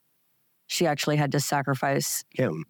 she 0.68 0.86
actually 0.86 1.16
had 1.16 1.32
to 1.32 1.40
sacrifice 1.40 2.24
him 2.34 2.66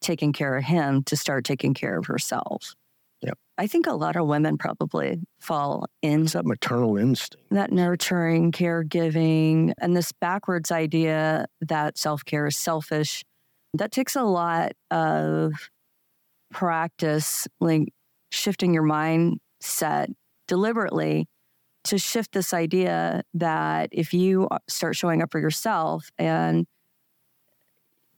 taking 0.00 0.32
care 0.32 0.56
of 0.56 0.64
him 0.64 1.02
to 1.04 1.16
start 1.16 1.44
taking 1.44 1.74
care 1.74 1.98
of 1.98 2.06
herself 2.06 2.74
Yep. 3.22 3.38
I 3.56 3.66
think 3.66 3.86
a 3.86 3.92
lot 3.92 4.16
of 4.16 4.26
women 4.26 4.58
probably 4.58 5.20
fall 5.40 5.86
in 6.02 6.24
that 6.26 6.44
maternal 6.44 6.96
instinct, 6.96 7.46
that 7.50 7.70
nurturing, 7.70 8.50
caregiving, 8.50 9.72
and 9.78 9.96
this 9.96 10.12
backwards 10.12 10.70
idea 10.72 11.46
that 11.60 11.96
self 11.96 12.24
care 12.24 12.48
is 12.48 12.56
selfish. 12.56 13.24
That 13.74 13.92
takes 13.92 14.16
a 14.16 14.24
lot 14.24 14.72
of 14.90 15.70
practice, 16.52 17.48
like 17.60 17.92
shifting 18.30 18.72
your 18.72 18.84
mindset 18.84 20.08
deliberately 20.48 21.26
to 21.84 21.98
shift 21.98 22.32
this 22.32 22.54
idea 22.54 23.22
that 23.34 23.88
if 23.92 24.14
you 24.14 24.48
start 24.68 24.94
showing 24.96 25.22
up 25.22 25.32
for 25.32 25.40
yourself 25.40 26.10
and 26.18 26.66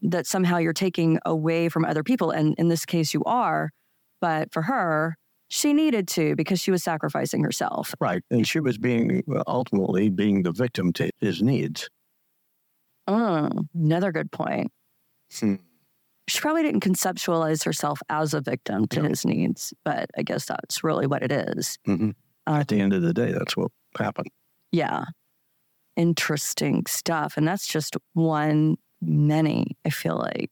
that 0.03 0.27
somehow 0.27 0.59
you're 0.59 0.75
taking 0.75 1.19
away 1.25 1.71
from 1.71 1.85
other 1.85 2.03
people, 2.03 2.31
and 2.31 2.55
in 2.59 2.69
this 2.69 2.85
case, 2.85 3.15
you 3.15 3.23
are 3.25 3.71
but 4.25 4.51
for 4.55 4.63
her, 4.63 5.19
she 5.49 5.75
needed 5.75 6.09
to 6.09 6.35
because 6.35 6.59
she 6.59 6.71
was 6.71 6.83
sacrificing 6.83 7.45
herself. 7.45 7.95
Right. 8.01 8.23
And 8.31 8.49
she 8.49 8.59
was 8.59 8.79
being 8.79 9.23
ultimately 9.47 10.09
being 10.09 10.45
the 10.45 10.53
victim 10.53 10.95
to 10.95 11.11
his 11.21 11.43
needs. 11.43 11.91
Mm, 13.07 13.69
another 13.75 14.13
good 14.13 14.33
point. 14.33 14.73
Hmm. 15.39 15.57
She 16.27 16.41
probably 16.41 16.63
didn't 16.63 16.83
conceptualize 16.83 17.65
herself 17.65 18.01
as 18.09 18.33
a 18.33 18.41
victim 18.41 18.87
to 18.89 19.03
his 19.03 19.25
needs, 19.25 19.75
but 19.85 20.11
I 20.17 20.23
guess 20.23 20.47
that's 20.47 20.83
really 20.83 21.07
what 21.07 21.23
it 21.23 21.31
is. 21.31 21.79
Mm-hmm. 21.87 22.11
Uh, 22.47 22.59
At 22.61 22.69
the 22.69 22.81
end 22.81 22.93
of 22.95 23.03
the 23.03 23.13
day, 23.13 23.33
that's 23.33 23.57
what 23.57 23.71
happened. 23.99 24.29
Yeah. 24.73 25.05
Interesting 25.97 26.85
stuff. 26.89 27.37
And 27.37 27.47
that's 27.47 27.67
just 27.67 27.97
one 28.15 28.77
many, 29.03 29.77
I 29.85 29.91
feel 29.91 30.17
like. 30.17 30.51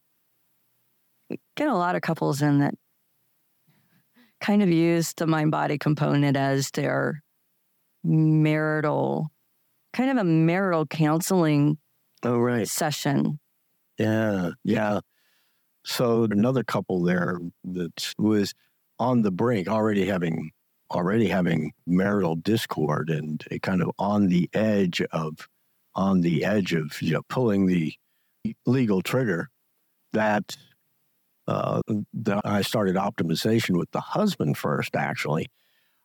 Get 1.57 1.69
a 1.69 1.75
lot 1.75 1.97
of 1.97 2.03
couples 2.03 2.43
in 2.43 2.59
that 2.59 2.75
kind 4.41 4.63
of 4.63 4.69
use 4.69 5.15
the 5.15 5.27
mind 5.27 5.51
body 5.51 5.79
component 5.79 6.37
as 6.37 6.71
their 6.73 7.23
marital, 8.05 9.31
kind 9.93 10.11
of 10.11 10.19
a 10.19 10.25
marital 10.25 10.85
counseling 10.85 11.79
oh, 12.25 12.39
right. 12.39 12.69
session. 12.69 13.39
Yeah, 13.99 14.51
yeah. 14.65 15.01
So 15.85 16.25
another 16.25 16.63
couple 16.63 17.03
there 17.03 17.41
that 17.65 18.15
was 18.19 18.55
on 18.99 19.23
the 19.23 19.31
brink, 19.31 19.69
already 19.69 20.07
having 20.07 20.51
already 20.91 21.27
having 21.27 21.73
marital 21.87 22.37
discord 22.37 23.09
and 23.09 23.43
kind 23.63 23.83
of 23.83 23.91
on 23.99 24.29
the 24.29 24.49
edge 24.53 25.01
of 25.13 25.49
on 25.95 26.21
the 26.21 26.45
edge 26.45 26.73
of 26.75 27.01
you 27.01 27.13
know 27.13 27.23
pulling 27.29 27.67
the 27.67 27.95
legal 28.67 29.03
trigger 29.03 29.49
that 30.13 30.57
uh, 31.49 31.83
that 32.15 32.41
I 32.45 32.63
started 32.63 32.97
optimization 32.97 33.77
with 33.79 33.91
the 33.91 34.01
husband 34.01 34.57
first, 34.57 34.95
actually. 34.95 35.49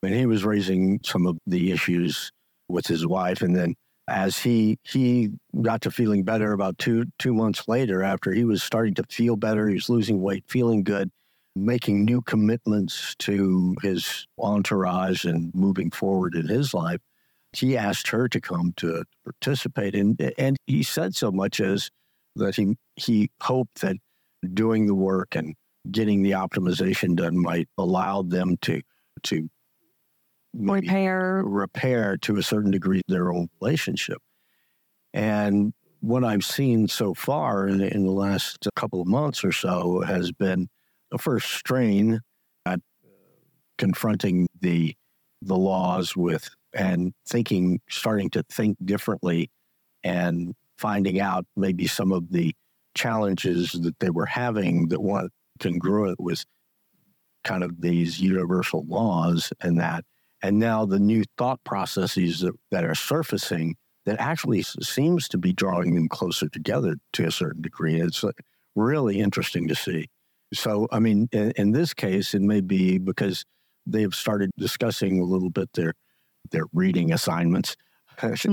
And 0.03 0.13
he 0.13 0.25
was 0.25 0.43
raising 0.43 0.99
some 1.03 1.25
of 1.25 1.37
the 1.45 1.71
issues 1.71 2.31
with 2.67 2.87
his 2.87 3.05
wife. 3.05 3.41
And 3.41 3.55
then 3.55 3.75
as 4.07 4.37
he 4.39 4.79
he 4.83 5.29
got 5.61 5.81
to 5.81 5.91
feeling 5.91 6.23
better 6.23 6.53
about 6.53 6.77
two 6.77 7.05
two 7.19 7.33
months 7.33 7.67
later, 7.67 8.03
after 8.03 8.33
he 8.33 8.45
was 8.45 8.63
starting 8.63 8.93
to 8.95 9.03
feel 9.09 9.35
better, 9.35 9.67
he 9.67 9.75
was 9.75 9.89
losing 9.89 10.21
weight, 10.21 10.45
feeling 10.47 10.83
good, 10.83 11.11
making 11.55 12.05
new 12.05 12.21
commitments 12.21 13.15
to 13.19 13.75
his 13.81 14.27
entourage 14.39 15.25
and 15.25 15.53
moving 15.53 15.91
forward 15.91 16.35
in 16.35 16.47
his 16.47 16.73
life. 16.73 17.01
He 17.53 17.77
asked 17.77 18.09
her 18.09 18.27
to 18.29 18.39
come 18.41 18.73
to 18.77 19.03
participate, 19.23 19.95
and 19.95 20.19
and 20.37 20.57
he 20.67 20.83
said 20.83 21.15
so 21.15 21.31
much 21.31 21.59
as 21.59 21.89
that 22.35 22.55
he 22.55 22.77
he 22.95 23.29
hoped 23.41 23.81
that 23.81 23.97
doing 24.53 24.85
the 24.87 24.95
work 24.95 25.35
and 25.35 25.55
getting 25.91 26.23
the 26.23 26.31
optimization 26.31 27.15
done 27.15 27.37
might 27.37 27.67
allow 27.77 28.21
them 28.21 28.57
to 28.61 28.81
to 29.23 29.49
repair 30.57 31.43
repair 31.45 32.17
to 32.17 32.37
a 32.37 32.43
certain 32.43 32.71
degree 32.71 33.01
their 33.07 33.31
own 33.31 33.47
relationship. 33.61 34.17
And 35.13 35.73
what 36.01 36.23
I've 36.23 36.45
seen 36.45 36.87
so 36.87 37.13
far 37.13 37.67
in, 37.67 37.81
in 37.81 38.05
the 38.05 38.11
last 38.11 38.67
couple 38.75 39.01
of 39.01 39.07
months 39.07 39.43
or 39.43 39.51
so 39.51 40.01
has 40.01 40.31
been 40.31 40.67
the 41.11 41.17
first 41.17 41.51
strain 41.51 42.19
at 42.65 42.79
uh, 42.79 43.09
confronting 43.77 44.47
the 44.61 44.95
the 45.41 45.55
laws 45.55 46.15
with 46.15 46.49
and 46.73 47.13
thinking 47.27 47.79
starting 47.89 48.29
to 48.31 48.43
think 48.51 48.77
differently 48.83 49.49
and 50.03 50.53
finding 50.77 51.19
out 51.19 51.45
maybe 51.55 51.87
some 51.87 52.11
of 52.11 52.31
the 52.31 52.53
challenges 52.95 53.71
that 53.73 53.99
they 53.99 54.09
were 54.09 54.25
having 54.25 54.87
that 54.89 55.01
weren't 55.01 55.31
congruent 55.59 56.19
with 56.19 56.43
kind 57.43 57.63
of 57.63 57.81
these 57.81 58.19
universal 58.19 58.85
laws 58.87 59.51
and 59.61 59.79
that. 59.79 60.03
And 60.41 60.59
now 60.59 60.85
the 60.85 60.99
new 60.99 61.23
thought 61.37 61.63
processes 61.63 62.41
that, 62.41 62.53
that 62.71 62.83
are 62.83 62.95
surfacing 62.95 63.75
that 64.05 64.19
actually 64.19 64.61
seems 64.61 65.27
to 65.29 65.37
be 65.37 65.51
drawing 65.51 65.95
them 65.95 66.07
closer 66.07 66.47
together 66.49 66.95
to 67.13 67.25
a 67.25 67.31
certain 67.31 67.61
degree. 67.61 67.99
It's 67.99 68.23
uh, 68.23 68.31
really 68.75 69.19
interesting 69.19 69.67
to 69.67 69.75
see. 69.75 70.07
So, 70.53 70.87
I 70.91 70.99
mean, 70.99 71.27
in, 71.33 71.51
in 71.57 71.71
this 71.71 71.93
case, 71.93 72.33
it 72.33 72.41
may 72.41 72.61
be 72.61 72.99
because 72.99 73.43
they've 73.85 74.13
started 74.15 74.51
discussing 74.57 75.19
a 75.19 75.25
little 75.25 75.49
bit 75.49 75.69
their 75.73 75.93
their 76.51 76.65
reading 76.71 77.11
assignments, 77.11 77.75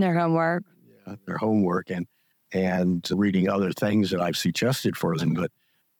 Their 0.00 0.18
homework. 0.18 0.64
their 1.26 1.38
homework, 1.38 1.90
and 1.90 2.06
and 2.52 3.06
reading 3.12 3.48
other 3.48 3.72
things 3.72 4.10
that 4.10 4.20
I've 4.20 4.36
suggested 4.36 4.96
for 4.96 5.16
them. 5.16 5.34
But 5.34 5.50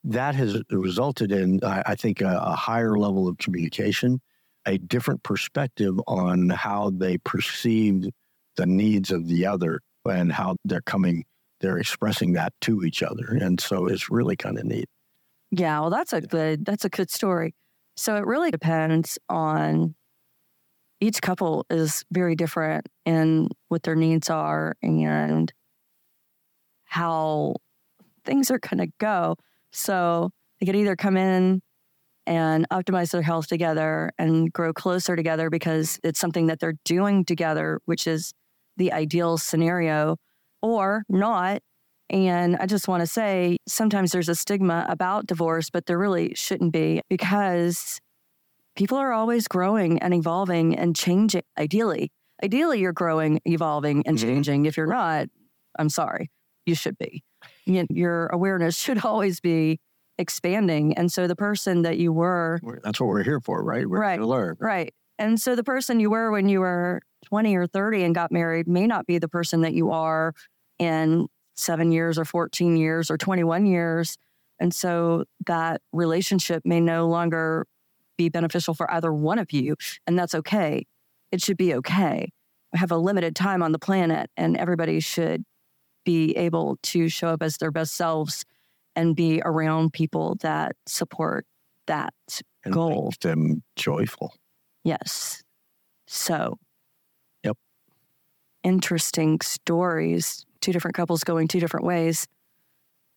that 0.03 0.35
has 0.35 0.61
resulted 0.69 1.31
in, 1.31 1.59
I, 1.63 1.83
I 1.85 1.95
think, 1.95 2.21
a, 2.21 2.37
a 2.41 2.55
higher 2.55 2.97
level 2.97 3.27
of 3.27 3.37
communication, 3.37 4.21
a 4.65 4.77
different 4.77 5.23
perspective 5.23 5.99
on 6.07 6.49
how 6.49 6.91
they 6.91 7.17
perceive 7.19 8.09
the 8.57 8.65
needs 8.65 9.11
of 9.11 9.27
the 9.27 9.45
other 9.45 9.81
and 10.05 10.31
how 10.31 10.55
they're 10.65 10.81
coming, 10.81 11.25
they're 11.59 11.77
expressing 11.77 12.33
that 12.33 12.53
to 12.61 12.83
each 12.83 13.03
other. 13.03 13.37
And 13.39 13.59
so 13.59 13.87
it's 13.87 14.09
really 14.09 14.35
kind 14.35 14.57
of 14.57 14.65
neat. 14.65 14.89
Yeah, 15.51 15.79
well, 15.79 15.89
that's 15.89 16.13
a 16.13 16.21
good 16.21 16.65
that's 16.65 16.85
a 16.85 16.89
good 16.89 17.09
story. 17.09 17.53
So 17.95 18.15
it 18.15 18.25
really 18.25 18.51
depends 18.51 19.17
on 19.29 19.95
each 20.99 21.21
couple 21.21 21.65
is 21.69 22.03
very 22.11 22.35
different 22.35 22.87
in 23.05 23.49
what 23.69 23.83
their 23.83 23.95
needs 23.95 24.29
are 24.29 24.75
and 24.81 25.51
how 26.85 27.55
things 28.25 28.49
are 28.49 28.59
going 28.59 28.79
to 28.79 28.93
go. 28.99 29.35
So 29.71 30.31
they 30.59 30.65
could 30.65 30.75
either 30.75 30.95
come 30.95 31.17
in 31.17 31.61
and 32.27 32.67
optimize 32.71 33.11
their 33.11 33.21
health 33.21 33.47
together 33.47 34.11
and 34.17 34.51
grow 34.51 34.73
closer 34.73 35.15
together 35.15 35.49
because 35.49 35.99
it's 36.03 36.19
something 36.19 36.47
that 36.47 36.59
they're 36.59 36.75
doing 36.85 37.25
together, 37.25 37.79
which 37.85 38.07
is 38.07 38.33
the 38.77 38.91
ideal 38.91 39.37
scenario, 39.37 40.17
or 40.61 41.03
not. 41.09 41.61
And 42.09 42.55
I 42.57 42.65
just 42.65 42.87
want 42.87 43.01
to 43.01 43.07
say 43.07 43.57
sometimes 43.67 44.11
there's 44.11 44.29
a 44.29 44.35
stigma 44.35 44.85
about 44.89 45.27
divorce, 45.27 45.69
but 45.69 45.85
there 45.85 45.97
really 45.97 46.33
shouldn't 46.35 46.73
be 46.73 47.01
because 47.09 47.99
people 48.75 48.97
are 48.97 49.13
always 49.13 49.47
growing 49.47 49.99
and 49.99 50.13
evolving 50.13 50.77
and 50.77 50.95
changing. 50.95 51.43
Ideally, 51.57 52.11
ideally, 52.43 52.79
you're 52.79 52.93
growing, 52.93 53.39
evolving, 53.45 54.03
and 54.05 54.17
Mhm. 54.17 54.21
changing. 54.21 54.65
If 54.65 54.77
you're 54.77 54.87
not, 54.87 55.27
I'm 55.79 55.89
sorry, 55.89 56.29
you 56.65 56.75
should 56.75 56.97
be. 56.97 57.23
Your 57.65 58.27
awareness 58.27 58.77
should 58.77 58.97
always 59.05 59.39
be 59.39 59.79
expanding. 60.17 60.93
And 60.97 61.11
so 61.11 61.27
the 61.27 61.35
person 61.35 61.81
that 61.83 61.97
you 61.97 62.11
were, 62.13 62.59
That's 62.83 62.99
what 62.99 63.07
we're 63.07 63.23
here 63.23 63.39
for, 63.39 63.63
right? 63.63 63.87
We're 63.87 63.99
Right. 63.99 64.13
here 64.13 64.21
to 64.21 64.27
learn. 64.27 64.57
right. 64.59 64.93
And 65.17 65.39
so 65.39 65.55
the 65.55 65.63
person 65.63 65.99
you 65.99 66.09
were 66.09 66.29
when 66.31 66.49
you 66.49 66.59
were 66.59 67.01
20 67.25 67.55
or 67.55 67.67
30 67.67 68.03
and 68.03 68.13
got 68.15 68.31
married 68.31 68.67
may 68.67 68.85
not 68.85 69.05
be 69.05 69.17
the 69.17 69.29
person 69.29 69.61
that 69.61 69.73
you 69.73 69.91
are 69.91 70.33
in 70.77 71.27
seven 71.55 71.91
years 71.91 72.17
or 72.19 72.25
14 72.25 72.75
years 72.75 73.09
or 73.09 73.17
21 73.17 73.65
years. 73.65 74.17
And 74.59 74.73
so 74.73 75.23
that 75.47 75.81
relationship 75.93 76.63
may 76.65 76.81
no 76.81 77.07
longer 77.07 77.65
be 78.17 78.27
beneficial 78.29 78.73
for 78.73 78.91
either 78.91 79.13
one 79.13 79.39
of 79.39 79.51
you. 79.53 79.75
And 80.05 80.19
that's 80.19 80.35
okay. 80.35 80.85
It 81.31 81.41
should 81.41 81.57
be 81.57 81.73
okay. 81.75 82.29
We 82.73 82.79
have 82.79 82.91
a 82.91 82.97
limited 82.97 83.35
time 83.37 83.63
on 83.63 83.71
the 83.71 83.79
planet, 83.79 84.29
and 84.35 84.57
everybody 84.57 84.99
should 84.99 85.43
be 86.05 86.35
able 86.35 86.77
to 86.83 87.07
show 87.09 87.29
up 87.29 87.41
as 87.41 87.57
their 87.57 87.71
best 87.71 87.93
selves 87.95 88.43
and 88.95 89.15
be 89.15 89.41
around 89.43 89.93
people 89.93 90.35
that 90.41 90.75
support 90.85 91.45
that. 91.87 92.13
And 92.63 92.73
Goal. 92.73 93.05
make 93.11 93.19
them 93.19 93.63
joyful. 93.75 94.33
Yes. 94.83 95.43
So, 96.07 96.57
Yep. 97.43 97.57
Interesting 98.63 99.39
stories. 99.41 100.45
Two 100.61 100.71
different 100.71 100.95
couples 100.95 101.23
going 101.23 101.47
two 101.47 101.59
different 101.59 101.85
ways. 101.85 102.27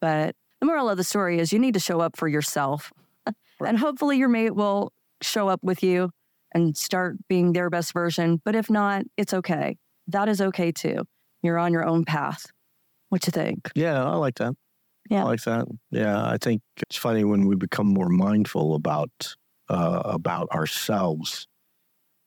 But 0.01 0.37
the 0.61 0.67
moral 0.67 0.89
of 0.91 0.97
the 0.97 1.05
story 1.05 1.39
is 1.39 1.53
you 1.53 1.59
need 1.59 1.75
to 1.75 1.81
show 1.81 2.01
up 2.01 2.17
for 2.17 2.29
yourself. 2.29 2.93
Right. 3.61 3.71
And 3.71 3.79
hopefully 3.79 4.19
your 4.19 4.29
mate 4.29 4.55
will 4.55 4.93
show 5.21 5.49
up 5.49 5.59
with 5.65 5.83
you 5.83 6.11
and 6.55 6.77
start 6.77 7.17
being 7.29 7.55
their 7.55 7.71
best 7.71 7.93
version. 7.93 8.41
But 8.45 8.55
if 8.55 8.71
not, 8.71 9.03
it's 9.17 9.35
okay. 9.35 9.77
That 10.07 10.29
is 10.29 10.41
okay 10.41 10.71
too. 10.71 11.03
You're 11.43 11.59
on 11.59 11.73
your 11.73 11.85
own 11.85 12.05
path. 12.05 12.47
What 13.09 13.27
you 13.27 13.33
think? 13.33 13.69
Yeah, 13.75 14.05
I 14.05 14.15
like 14.15 14.37
that. 14.37 14.55
Yeah. 15.09 15.25
Like 15.25 15.43
that. 15.43 15.67
Yeah, 15.91 16.25
I 16.27 16.37
think 16.39 16.63
it's 16.83 16.97
funny 16.97 17.25
when 17.25 17.47
we 17.47 17.57
become 17.57 17.87
more 17.87 18.09
mindful 18.09 18.75
about 18.75 19.11
uh, 19.69 20.03
about 20.05 20.51
ourselves, 20.51 21.47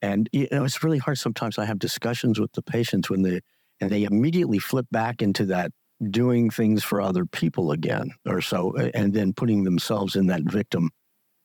and 0.02 0.30
you 0.34 0.48
know, 0.52 0.66
it's 0.66 0.84
really 0.84 1.00
hard. 1.00 1.20
Sometimes 1.20 1.58
I 1.60 1.66
have 1.66 1.80
discussions 1.80 2.40
with 2.40 2.54
the 2.54 2.62
patients 2.64 3.10
when 3.10 3.24
they 3.24 3.42
and 3.82 3.90
they 3.92 4.04
immediately 4.04 4.60
flip 4.60 4.88
back 4.92 5.22
into 5.22 5.46
that 5.48 5.72
doing 6.12 6.50
things 6.50 6.84
for 6.84 7.02
other 7.02 7.26
people 7.26 7.72
again, 7.72 8.12
or 8.28 8.42
so, 8.42 8.76
and 8.94 9.14
then 9.14 9.34
putting 9.34 9.64
themselves 9.66 10.16
in 10.16 10.28
that 10.28 10.44
victim 10.44 10.92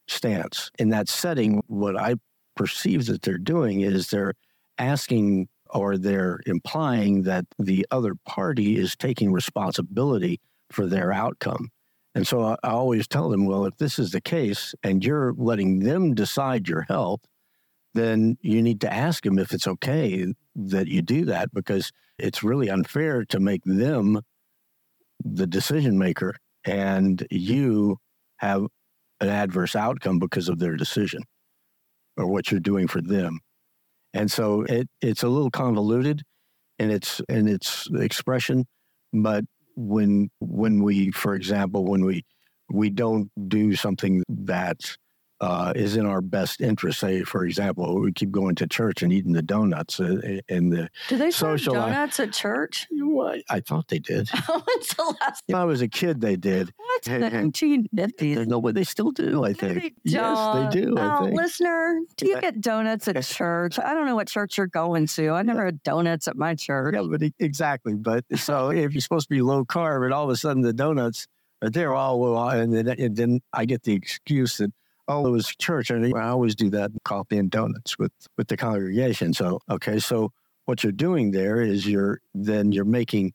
stance. 0.07 0.71
In 0.79 0.89
that 0.89 1.09
setting, 1.09 1.61
what 1.67 1.97
I 1.97 2.15
perceive 2.55 3.05
that 3.07 3.21
they're 3.23 3.37
doing 3.37 3.81
is 3.81 4.09
they're 4.09 4.33
asking 4.77 5.47
or 5.71 5.97
they're 5.97 6.39
implying 6.45 7.23
that 7.23 7.45
the 7.59 7.85
other 7.91 8.13
party 8.25 8.77
is 8.77 8.95
taking 8.95 9.31
responsibility 9.31 10.39
for 10.71 10.85
their 10.87 11.11
outcome. 11.11 11.69
And 12.15 12.25
so 12.27 12.43
I, 12.43 12.57
I 12.63 12.69
always 12.71 13.07
tell 13.07 13.29
them, 13.29 13.45
well, 13.45 13.65
if 13.65 13.77
this 13.77 13.99
is 13.99 14.11
the 14.11 14.21
case 14.21 14.73
and 14.83 15.03
you're 15.03 15.33
letting 15.37 15.79
them 15.79 16.15
decide 16.15 16.67
your 16.67 16.81
health, 16.81 17.21
then 17.93 18.37
you 18.41 18.61
need 18.61 18.81
to 18.81 18.93
ask 18.93 19.23
them 19.23 19.39
if 19.39 19.51
it's 19.51 19.67
okay 19.67 20.33
that 20.55 20.87
you 20.87 21.01
do 21.01 21.25
that 21.25 21.53
because 21.53 21.91
it's 22.17 22.43
really 22.43 22.69
unfair 22.69 23.25
to 23.25 23.39
make 23.39 23.61
them 23.65 24.21
the 25.23 25.47
decision 25.47 25.97
maker 25.97 26.35
and 26.65 27.25
you 27.31 27.97
have 28.37 28.65
an 29.19 29.29
adverse 29.29 29.75
outcome 29.75 30.19
because 30.19 30.49
of 30.49 30.59
their 30.59 30.75
decision 30.75 31.23
or 32.17 32.27
what 32.27 32.51
you're 32.51 32.59
doing 32.59 32.87
for 32.87 33.01
them. 33.01 33.39
And 34.13 34.31
so 34.31 34.63
it, 34.63 34.87
it's 35.01 35.23
a 35.23 35.27
little 35.27 35.51
convoluted 35.51 36.23
in 36.79 36.91
its 36.91 37.21
in 37.29 37.47
its 37.47 37.87
expression, 37.95 38.65
but 39.13 39.45
when 39.77 40.29
when 40.41 40.83
we, 40.83 41.11
for 41.11 41.35
example, 41.35 41.85
when 41.85 42.05
we 42.05 42.25
we 42.71 42.89
don't 42.91 43.31
do 43.49 43.75
something 43.75 44.23
that 44.29 44.97
uh, 45.39 45.73
is 45.75 45.95
in 45.95 46.05
our 46.05 46.21
best 46.21 46.61
interest. 46.61 46.99
Say, 46.99 47.23
for 47.23 47.45
example, 47.45 47.99
we 47.99 48.11
keep 48.11 48.31
going 48.31 48.55
to 48.55 48.67
church 48.67 49.03
and 49.03 49.13
eating 49.13 49.33
the 49.33 49.41
donuts 49.41 49.99
uh, 49.99 50.39
in 50.47 50.69
the. 50.69 50.89
Do 51.09 51.17
they 51.17 51.31
serve 51.31 51.59
Social 51.59 51.73
life. 51.75 51.93
donuts 51.93 52.19
at 52.19 52.33
church? 52.33 52.87
Well, 52.91 53.35
I 53.49 53.59
thought 53.59 53.87
they 53.87 53.99
did. 53.99 54.29
When's 54.49 54.87
the 54.89 55.15
last? 55.21 55.43
When 55.47 55.55
I 55.55 55.65
was 55.65 55.81
a 55.81 55.87
kid, 55.87 56.21
they 56.21 56.35
did. 56.35 56.71
What? 56.75 57.05
Hey, 57.05 57.19
hey. 57.21 57.43
1950s. 57.43 58.47
No, 58.47 58.61
but 58.61 58.75
they 58.75 58.83
still 58.83 59.11
do. 59.11 59.43
I 59.43 59.53
think. 59.53 59.81
they 59.83 59.93
Yes, 60.03 60.73
they 60.73 60.81
don't. 60.81 60.97
Oh, 60.97 61.01
I 61.01 61.23
think. 61.25 61.35
listener, 61.35 61.99
do 62.15 62.27
you 62.27 62.41
get 62.41 62.61
donuts 62.61 63.07
at 63.07 63.21
church? 63.23 63.79
I 63.79 63.93
don't 63.93 64.05
know 64.05 64.15
what 64.15 64.27
church 64.27 64.57
you're 64.57 64.67
going 64.67 65.07
to. 65.07 65.29
I 65.29 65.43
never 65.43 65.65
had 65.65 65.83
donuts 65.83 66.27
at 66.27 66.35
my 66.35 66.55
church. 66.55 66.95
Yeah, 66.95 67.03
but 67.09 67.21
exactly. 67.39 67.93
But 67.93 68.25
so 68.35 68.71
if 68.71 68.93
you're 68.93 69.01
supposed 69.01 69.27
to 69.29 69.33
be 69.33 69.41
low 69.41 69.65
carb, 69.65 70.03
and 70.05 70.13
all 70.13 70.23
of 70.23 70.29
a 70.29 70.35
sudden 70.35 70.61
the 70.61 70.73
donuts 70.73 71.27
are 71.61 71.69
there, 71.69 71.93
all 71.93 72.19
well, 72.19 72.49
and 72.49 72.73
then, 72.73 72.87
and 72.87 73.15
then 73.15 73.41
I 73.53 73.65
get 73.65 73.83
the 73.83 73.93
excuse 73.93 74.57
that 74.57 74.71
oh, 75.07 75.27
it 75.27 75.31
was 75.31 75.47
church, 75.47 75.89
and 75.89 76.15
I 76.15 76.27
always 76.27 76.55
do 76.55 76.69
that 76.71 76.91
coffee 77.03 77.37
and 77.37 77.49
donuts 77.49 77.97
with 77.97 78.11
with 78.37 78.47
the 78.47 78.57
congregation. 78.57 79.33
So 79.33 79.59
okay, 79.69 79.99
so 79.99 80.31
what 80.65 80.83
you're 80.83 80.91
doing 80.91 81.31
there 81.31 81.61
is 81.61 81.87
you're 81.87 82.19
then 82.33 82.71
you're 82.71 82.85
making 82.85 83.33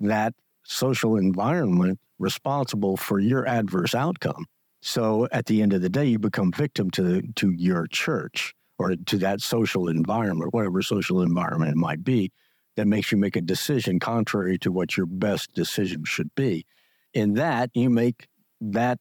that 0.00 0.34
social 0.64 1.16
environment 1.16 1.98
responsible 2.18 2.96
for 2.96 3.18
your 3.18 3.46
adverse 3.46 3.94
outcome. 3.94 4.44
So 4.80 5.28
at 5.32 5.46
the 5.46 5.62
end 5.62 5.72
of 5.72 5.82
the 5.82 5.88
day, 5.88 6.04
you 6.06 6.18
become 6.18 6.52
victim 6.52 6.90
to 6.92 7.22
to 7.36 7.50
your 7.50 7.86
church 7.86 8.54
or 8.78 8.94
to 8.94 9.18
that 9.18 9.40
social 9.40 9.88
environment, 9.88 10.54
whatever 10.54 10.82
social 10.82 11.20
environment 11.20 11.72
it 11.72 11.76
might 11.76 12.04
be, 12.04 12.30
that 12.76 12.86
makes 12.86 13.10
you 13.10 13.18
make 13.18 13.34
a 13.34 13.40
decision 13.40 13.98
contrary 13.98 14.56
to 14.58 14.70
what 14.70 14.96
your 14.96 15.06
best 15.06 15.52
decision 15.52 16.04
should 16.04 16.32
be. 16.36 16.64
In 17.12 17.34
that, 17.34 17.70
you 17.74 17.90
make 17.90 18.28
that 18.60 18.98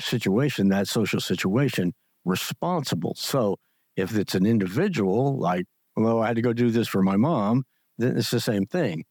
situation, 0.00 0.68
that 0.68 0.88
social 0.88 1.20
situation, 1.20 1.92
responsible. 2.24 3.14
So 3.16 3.56
if 3.96 4.16
it's 4.16 4.34
an 4.34 4.46
individual, 4.46 5.38
like, 5.38 5.66
well, 5.96 6.22
I 6.22 6.28
had 6.28 6.36
to 6.36 6.42
go 6.42 6.52
do 6.52 6.70
this 6.70 6.88
for 6.88 7.02
my 7.02 7.16
mom, 7.16 7.64
then 7.98 8.16
it's 8.16 8.30
the 8.30 8.40
same 8.40 8.66
thing. 8.66 9.04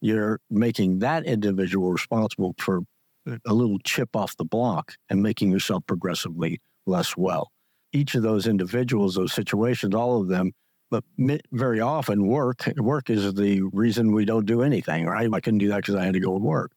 You're 0.00 0.40
making 0.50 0.98
that 0.98 1.24
individual 1.24 1.92
responsible 1.92 2.54
for 2.58 2.82
a 3.46 3.54
little 3.54 3.78
chip 3.84 4.16
off 4.16 4.36
the 4.36 4.44
block 4.44 4.94
and 5.08 5.22
making 5.22 5.52
yourself 5.52 5.86
progressively 5.86 6.60
less 6.86 7.16
well. 7.16 7.50
Each 7.92 8.14
of 8.14 8.22
those 8.22 8.46
individuals, 8.46 9.14
those 9.14 9.32
situations, 9.32 9.94
all 9.94 10.20
of 10.20 10.28
them, 10.28 10.52
but 10.90 11.04
very 11.52 11.80
often 11.80 12.26
work 12.26 12.70
work 12.76 13.08
is 13.08 13.32
the 13.34 13.62
reason 13.72 14.12
we 14.12 14.24
don't 14.24 14.44
do 14.44 14.62
anything, 14.62 15.06
right? 15.06 15.28
I 15.32 15.40
couldn't 15.40 15.58
do 15.58 15.68
that 15.68 15.76
because 15.76 15.94
I 15.94 16.04
had 16.04 16.14
to 16.14 16.20
go 16.20 16.38
to 16.38 16.44
work. 16.44 16.72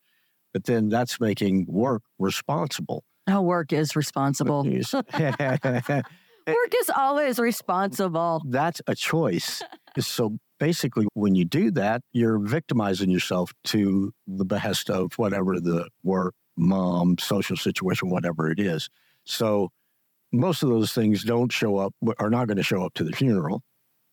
But 0.54 0.63
then 0.65 0.88
that's 0.88 1.19
making 1.19 1.65
work 1.67 2.04
responsible. 2.17 3.04
Oh, 3.27 3.41
work 3.41 3.73
is 3.73 3.95
responsible. 3.95 4.63
Work 6.47 6.75
is 6.79 6.91
always 6.95 7.39
responsible. 7.39 8.43
that's 8.45 8.79
a 8.85 8.93
choice. 8.93 9.63
so 9.97 10.38
basically, 10.59 11.07
when 11.13 11.33
you 11.33 11.43
do 11.43 11.71
that, 11.71 12.01
you're 12.13 12.38
victimizing 12.38 13.09
yourself 13.09 13.51
to 13.65 14.13
the 14.27 14.45
behest 14.45 14.91
of 14.91 15.13
whatever 15.15 15.59
the 15.59 15.89
work, 16.03 16.35
mom, 16.55 17.17
social 17.17 17.57
situation, 17.57 18.09
whatever 18.09 18.51
it 18.51 18.59
is. 18.59 18.89
So 19.23 19.71
most 20.31 20.61
of 20.61 20.69
those 20.69 20.93
things 20.93 21.23
don't 21.23 21.51
show 21.51 21.77
up, 21.77 21.95
are 22.19 22.29
not 22.29 22.47
going 22.47 22.57
to 22.57 22.63
show 22.63 22.85
up 22.85 22.93
to 22.95 23.03
the 23.03 23.13
funeral, 23.13 23.63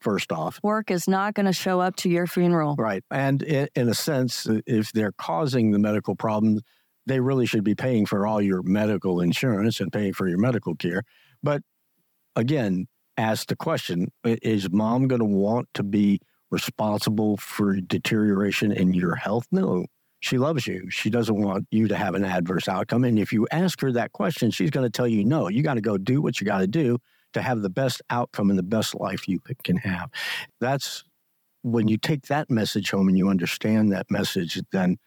first 0.01 0.33
off. 0.33 0.59
Work 0.63 0.91
is 0.91 1.07
not 1.07 1.35
going 1.35 1.47
to 1.47 1.53
show 1.53 1.81
up 1.81 1.97
to 1.97 2.09
your 2.09 2.27
funeral. 2.27 2.77
Right. 2.79 3.05
And 3.11 3.43
in, 3.43 3.69
in 3.75 3.89
a 3.89 3.95
sense, 3.95 4.47
if 4.67 4.93
they're 4.93 5.13
causing 5.13 5.71
the 5.71 5.79
medical 5.79 6.17
problem, 6.17 6.61
they 7.07 7.21
really 7.21 7.47
should 7.47 7.65
be 7.65 7.75
paying 7.75 8.07
for 8.07 8.27
all 8.27 8.41
your 8.41 8.63
medical 8.63 9.21
insurance 9.21 9.81
and 9.81 9.93
paying 9.93 10.13
for 10.13 10.29
your 10.29 10.39
medical 10.39 10.75
care. 10.75 11.03
But 11.43 11.63
again, 12.37 12.87
ask 13.17 13.49
the 13.49 13.57
question 13.57 14.09
is 14.25 14.71
mom 14.71 15.09
going 15.09 15.21
to 15.21 15.25
want 15.25 15.69
to 15.75 15.83
be 15.83 16.21
responsible 16.51 17.37
for 17.39 17.77
deterioration 17.81 18.73
in 18.73 18.95
your 18.95 19.17
health? 19.17 19.47
No. 19.51 19.87
She 20.21 20.39
loves 20.39 20.69
you. 20.69 20.89
She 20.89 21.11
doesn't 21.11 21.43
want 21.43 21.67
you 21.73 21.89
to 21.89 21.97
have 21.97 22.15
an 22.15 22.25
adverse 22.25 22.69
outcome. 22.69 23.03
And 23.03 23.19
if 23.19 23.33
you 23.33 23.49
ask 23.51 23.81
her 23.81 23.91
that 23.93 24.13
question, 24.13 24.53
she's 24.53 24.71
going 24.71 24.87
to 24.87 24.91
tell 24.91 25.09
you 25.09 25.25
no. 25.25 25.49
You 25.49 25.65
got 25.65 25.75
to 25.75 25.81
go 25.81 25.99
do 25.99 26.23
what 26.23 26.41
you 26.41 26.47
got 26.47 26.59
to 26.59 26.69
do 26.69 26.99
to 27.33 27.43
have 27.43 27.63
the 27.63 27.71
best 27.71 28.01
outcome 28.09 28.51
and 28.51 28.59
the 28.59 28.63
best 28.63 28.95
life 28.95 29.27
you 29.27 29.41
can 29.65 29.77
have. 29.79 30.11
That's 30.61 31.03
when 31.63 31.89
you 31.89 31.97
take 31.97 32.27
that 32.27 32.51
message 32.51 32.91
home 32.91 33.09
and 33.09 33.19
you 33.19 33.29
understand 33.29 33.91
that 33.93 34.11
message, 34.11 34.61
then 34.71 34.99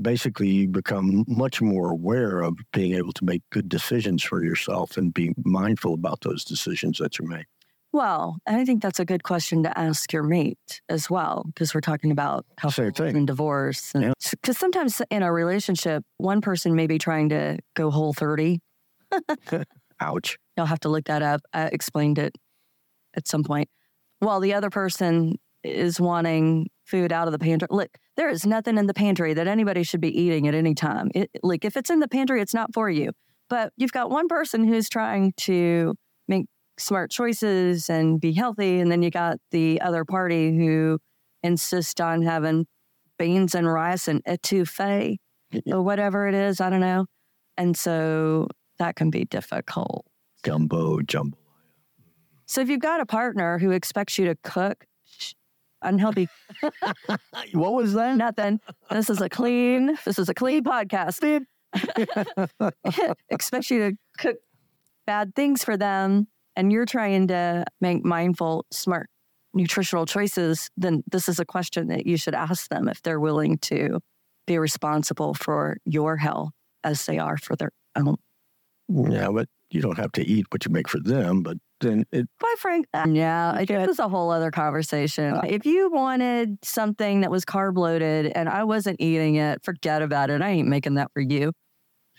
basically 0.00 0.48
you 0.48 0.68
become 0.68 1.24
much 1.26 1.60
more 1.60 1.90
aware 1.90 2.40
of 2.40 2.56
being 2.72 2.94
able 2.94 3.12
to 3.12 3.24
make 3.24 3.42
good 3.50 3.68
decisions 3.68 4.22
for 4.22 4.44
yourself 4.44 4.96
and 4.96 5.12
be 5.12 5.34
mindful 5.44 5.94
about 5.94 6.20
those 6.22 6.44
decisions 6.44 6.98
that 6.98 7.18
you 7.18 7.26
make. 7.26 7.46
Well, 7.92 8.36
I 8.46 8.64
think 8.64 8.82
that's 8.82 9.00
a 9.00 9.04
good 9.04 9.22
question 9.22 9.62
to 9.62 9.78
ask 9.78 10.12
your 10.12 10.22
mate 10.22 10.82
as 10.90 11.08
well, 11.08 11.44
because 11.46 11.74
we're 11.74 11.80
talking 11.80 12.10
about 12.10 12.44
health 12.58 12.78
and 12.78 13.26
divorce. 13.26 13.92
Because 13.92 14.14
yeah. 14.46 14.52
sometimes 14.52 15.00
in 15.10 15.22
a 15.22 15.32
relationship, 15.32 16.04
one 16.18 16.42
person 16.42 16.74
may 16.74 16.86
be 16.86 16.98
trying 16.98 17.30
to 17.30 17.58
go 17.74 17.90
whole 17.90 18.12
30. 18.12 18.60
Ouch. 20.00 20.38
You'll 20.56 20.66
have 20.66 20.80
to 20.80 20.90
look 20.90 21.06
that 21.06 21.22
up. 21.22 21.40
I 21.54 21.66
explained 21.66 22.18
it 22.18 22.36
at 23.16 23.26
some 23.26 23.42
point. 23.42 23.70
While 24.18 24.40
the 24.40 24.52
other 24.52 24.68
person 24.68 25.36
is 25.64 26.00
wanting 26.00 26.68
food 26.84 27.12
out 27.12 27.28
of 27.28 27.32
the 27.32 27.38
pantry. 27.38 27.68
Look, 27.70 27.90
there 28.18 28.28
is 28.28 28.44
nothing 28.44 28.76
in 28.78 28.86
the 28.86 28.94
pantry 28.94 29.32
that 29.32 29.46
anybody 29.46 29.84
should 29.84 30.00
be 30.00 30.20
eating 30.20 30.48
at 30.48 30.54
any 30.54 30.74
time. 30.74 31.08
It, 31.14 31.30
like 31.44 31.64
if 31.64 31.76
it's 31.76 31.88
in 31.88 32.00
the 32.00 32.08
pantry, 32.08 32.42
it's 32.42 32.52
not 32.52 32.74
for 32.74 32.90
you. 32.90 33.12
But 33.48 33.72
you've 33.76 33.92
got 33.92 34.10
one 34.10 34.26
person 34.26 34.64
who's 34.64 34.88
trying 34.88 35.32
to 35.38 35.94
make 36.26 36.46
smart 36.78 37.12
choices 37.12 37.88
and 37.88 38.20
be 38.20 38.32
healthy. 38.32 38.80
And 38.80 38.90
then 38.90 39.02
you 39.02 39.12
got 39.12 39.38
the 39.52 39.80
other 39.80 40.04
party 40.04 40.54
who 40.56 40.98
insists 41.44 42.00
on 42.00 42.22
having 42.22 42.66
beans 43.20 43.54
and 43.54 43.72
rice 43.72 44.08
and 44.08 44.22
etouffee 44.24 45.18
or 45.68 45.82
whatever 45.82 46.26
it 46.26 46.34
is. 46.34 46.60
I 46.60 46.70
don't 46.70 46.80
know. 46.80 47.06
And 47.56 47.76
so 47.76 48.48
that 48.80 48.96
can 48.96 49.10
be 49.10 49.26
difficult. 49.26 50.04
Gumbo, 50.42 50.98
jambalaya. 51.02 51.34
So 52.46 52.62
if 52.62 52.68
you've 52.68 52.80
got 52.80 53.00
a 53.00 53.06
partner 53.06 53.58
who 53.58 53.70
expects 53.70 54.18
you 54.18 54.26
to 54.26 54.34
cook 54.42 54.86
unhealthy. 55.82 56.28
what 57.52 57.74
was 57.74 57.94
that? 57.94 58.16
Nothing. 58.16 58.60
This 58.90 59.10
is 59.10 59.20
a 59.20 59.28
clean, 59.28 59.98
this 60.04 60.18
is 60.18 60.28
a 60.28 60.34
clean 60.34 60.64
podcast. 60.64 61.44
expects 63.30 63.70
you 63.70 63.90
to 63.90 63.96
cook 64.18 64.36
bad 65.06 65.34
things 65.34 65.62
for 65.62 65.76
them 65.76 66.26
and 66.56 66.72
you're 66.72 66.86
trying 66.86 67.28
to 67.28 67.64
make 67.80 68.04
mindful, 68.04 68.66
smart, 68.72 69.08
nutritional 69.54 70.06
choices, 70.06 70.68
then 70.76 71.02
this 71.10 71.28
is 71.28 71.38
a 71.38 71.44
question 71.44 71.88
that 71.88 72.06
you 72.06 72.16
should 72.16 72.34
ask 72.34 72.68
them 72.68 72.88
if 72.88 73.02
they're 73.02 73.20
willing 73.20 73.58
to 73.58 74.00
be 74.46 74.58
responsible 74.58 75.34
for 75.34 75.76
your 75.84 76.16
health 76.16 76.50
as 76.84 77.06
they 77.06 77.18
are 77.18 77.36
for 77.36 77.56
their 77.56 77.70
own. 77.96 78.16
Yeah, 78.88 79.28
but 79.30 79.48
you 79.70 79.80
don't 79.80 79.98
have 79.98 80.12
to 80.12 80.26
eat 80.26 80.46
what 80.50 80.64
you 80.64 80.72
make 80.72 80.88
for 80.88 81.00
them, 81.00 81.42
but 81.42 81.58
then 81.80 82.04
it. 82.12 82.26
Quite 82.40 82.58
frank, 82.58 82.86
yeah, 82.94 83.58
it, 83.58 83.66
guess 83.66 83.88
it's 83.88 83.98
a 83.98 84.08
whole 84.08 84.30
other 84.30 84.50
conversation. 84.50 85.34
Uh, 85.34 85.42
if 85.46 85.66
you 85.66 85.90
wanted 85.90 86.58
something 86.62 87.20
that 87.22 87.30
was 87.30 87.44
carb 87.44 87.76
loaded 87.76 88.32
and 88.34 88.48
I 88.48 88.64
wasn't 88.64 89.00
eating 89.00 89.36
it, 89.36 89.62
forget 89.64 90.02
about 90.02 90.30
it. 90.30 90.42
I 90.42 90.50
ain't 90.50 90.68
making 90.68 90.94
that 90.94 91.10
for 91.12 91.20
you. 91.20 91.52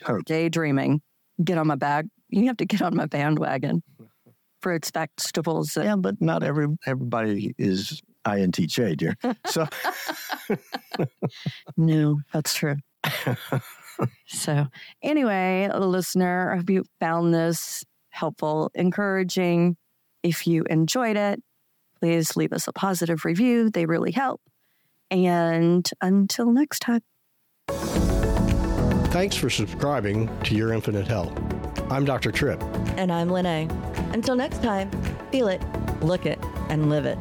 Oh. 0.06 0.20
Daydreaming. 0.24 1.02
Get 1.42 1.58
on 1.58 1.66
my 1.66 1.76
bag. 1.76 2.08
You 2.28 2.46
have 2.46 2.58
to 2.58 2.66
get 2.66 2.82
on 2.82 2.94
my 2.94 3.06
bandwagon 3.06 3.82
fruits, 4.60 4.90
vegetables. 4.90 5.76
Yeah, 5.76 5.96
but 5.96 6.20
not 6.20 6.42
every 6.42 6.68
everybody 6.86 7.54
is 7.58 8.02
INTJ, 8.26 8.96
dear. 8.96 9.16
So 9.46 9.66
no, 11.76 12.20
that's 12.32 12.54
true. 12.54 12.76
so 14.26 14.66
anyway, 15.02 15.70
listener, 15.72 16.52
I 16.52 16.56
hope 16.56 16.70
you 16.70 16.84
found 16.98 17.32
this 17.34 17.84
helpful, 18.20 18.70
encouraging. 18.74 19.76
If 20.22 20.46
you 20.46 20.64
enjoyed 20.70 21.16
it, 21.16 21.42
please 21.98 22.36
leave 22.36 22.52
us 22.52 22.68
a 22.68 22.72
positive 22.72 23.24
review. 23.24 23.70
They 23.70 23.86
really 23.86 24.12
help. 24.12 24.40
And 25.10 25.88
until 26.00 26.52
next 26.52 26.80
time. 26.80 27.00
Thanks 29.10 29.34
for 29.34 29.50
subscribing 29.50 30.30
to 30.44 30.54
Your 30.54 30.72
Infinite 30.72 31.08
Health. 31.08 31.32
I'm 31.90 32.04
Dr. 32.04 32.30
Trip. 32.30 32.62
And 32.96 33.10
I'm 33.10 33.28
LeNae. 33.28 33.68
Until 34.12 34.36
next 34.36 34.62
time, 34.62 34.90
feel 35.32 35.48
it, 35.48 35.60
look 36.00 36.26
it, 36.26 36.38
and 36.68 36.90
live 36.90 37.06
it. 37.06 37.18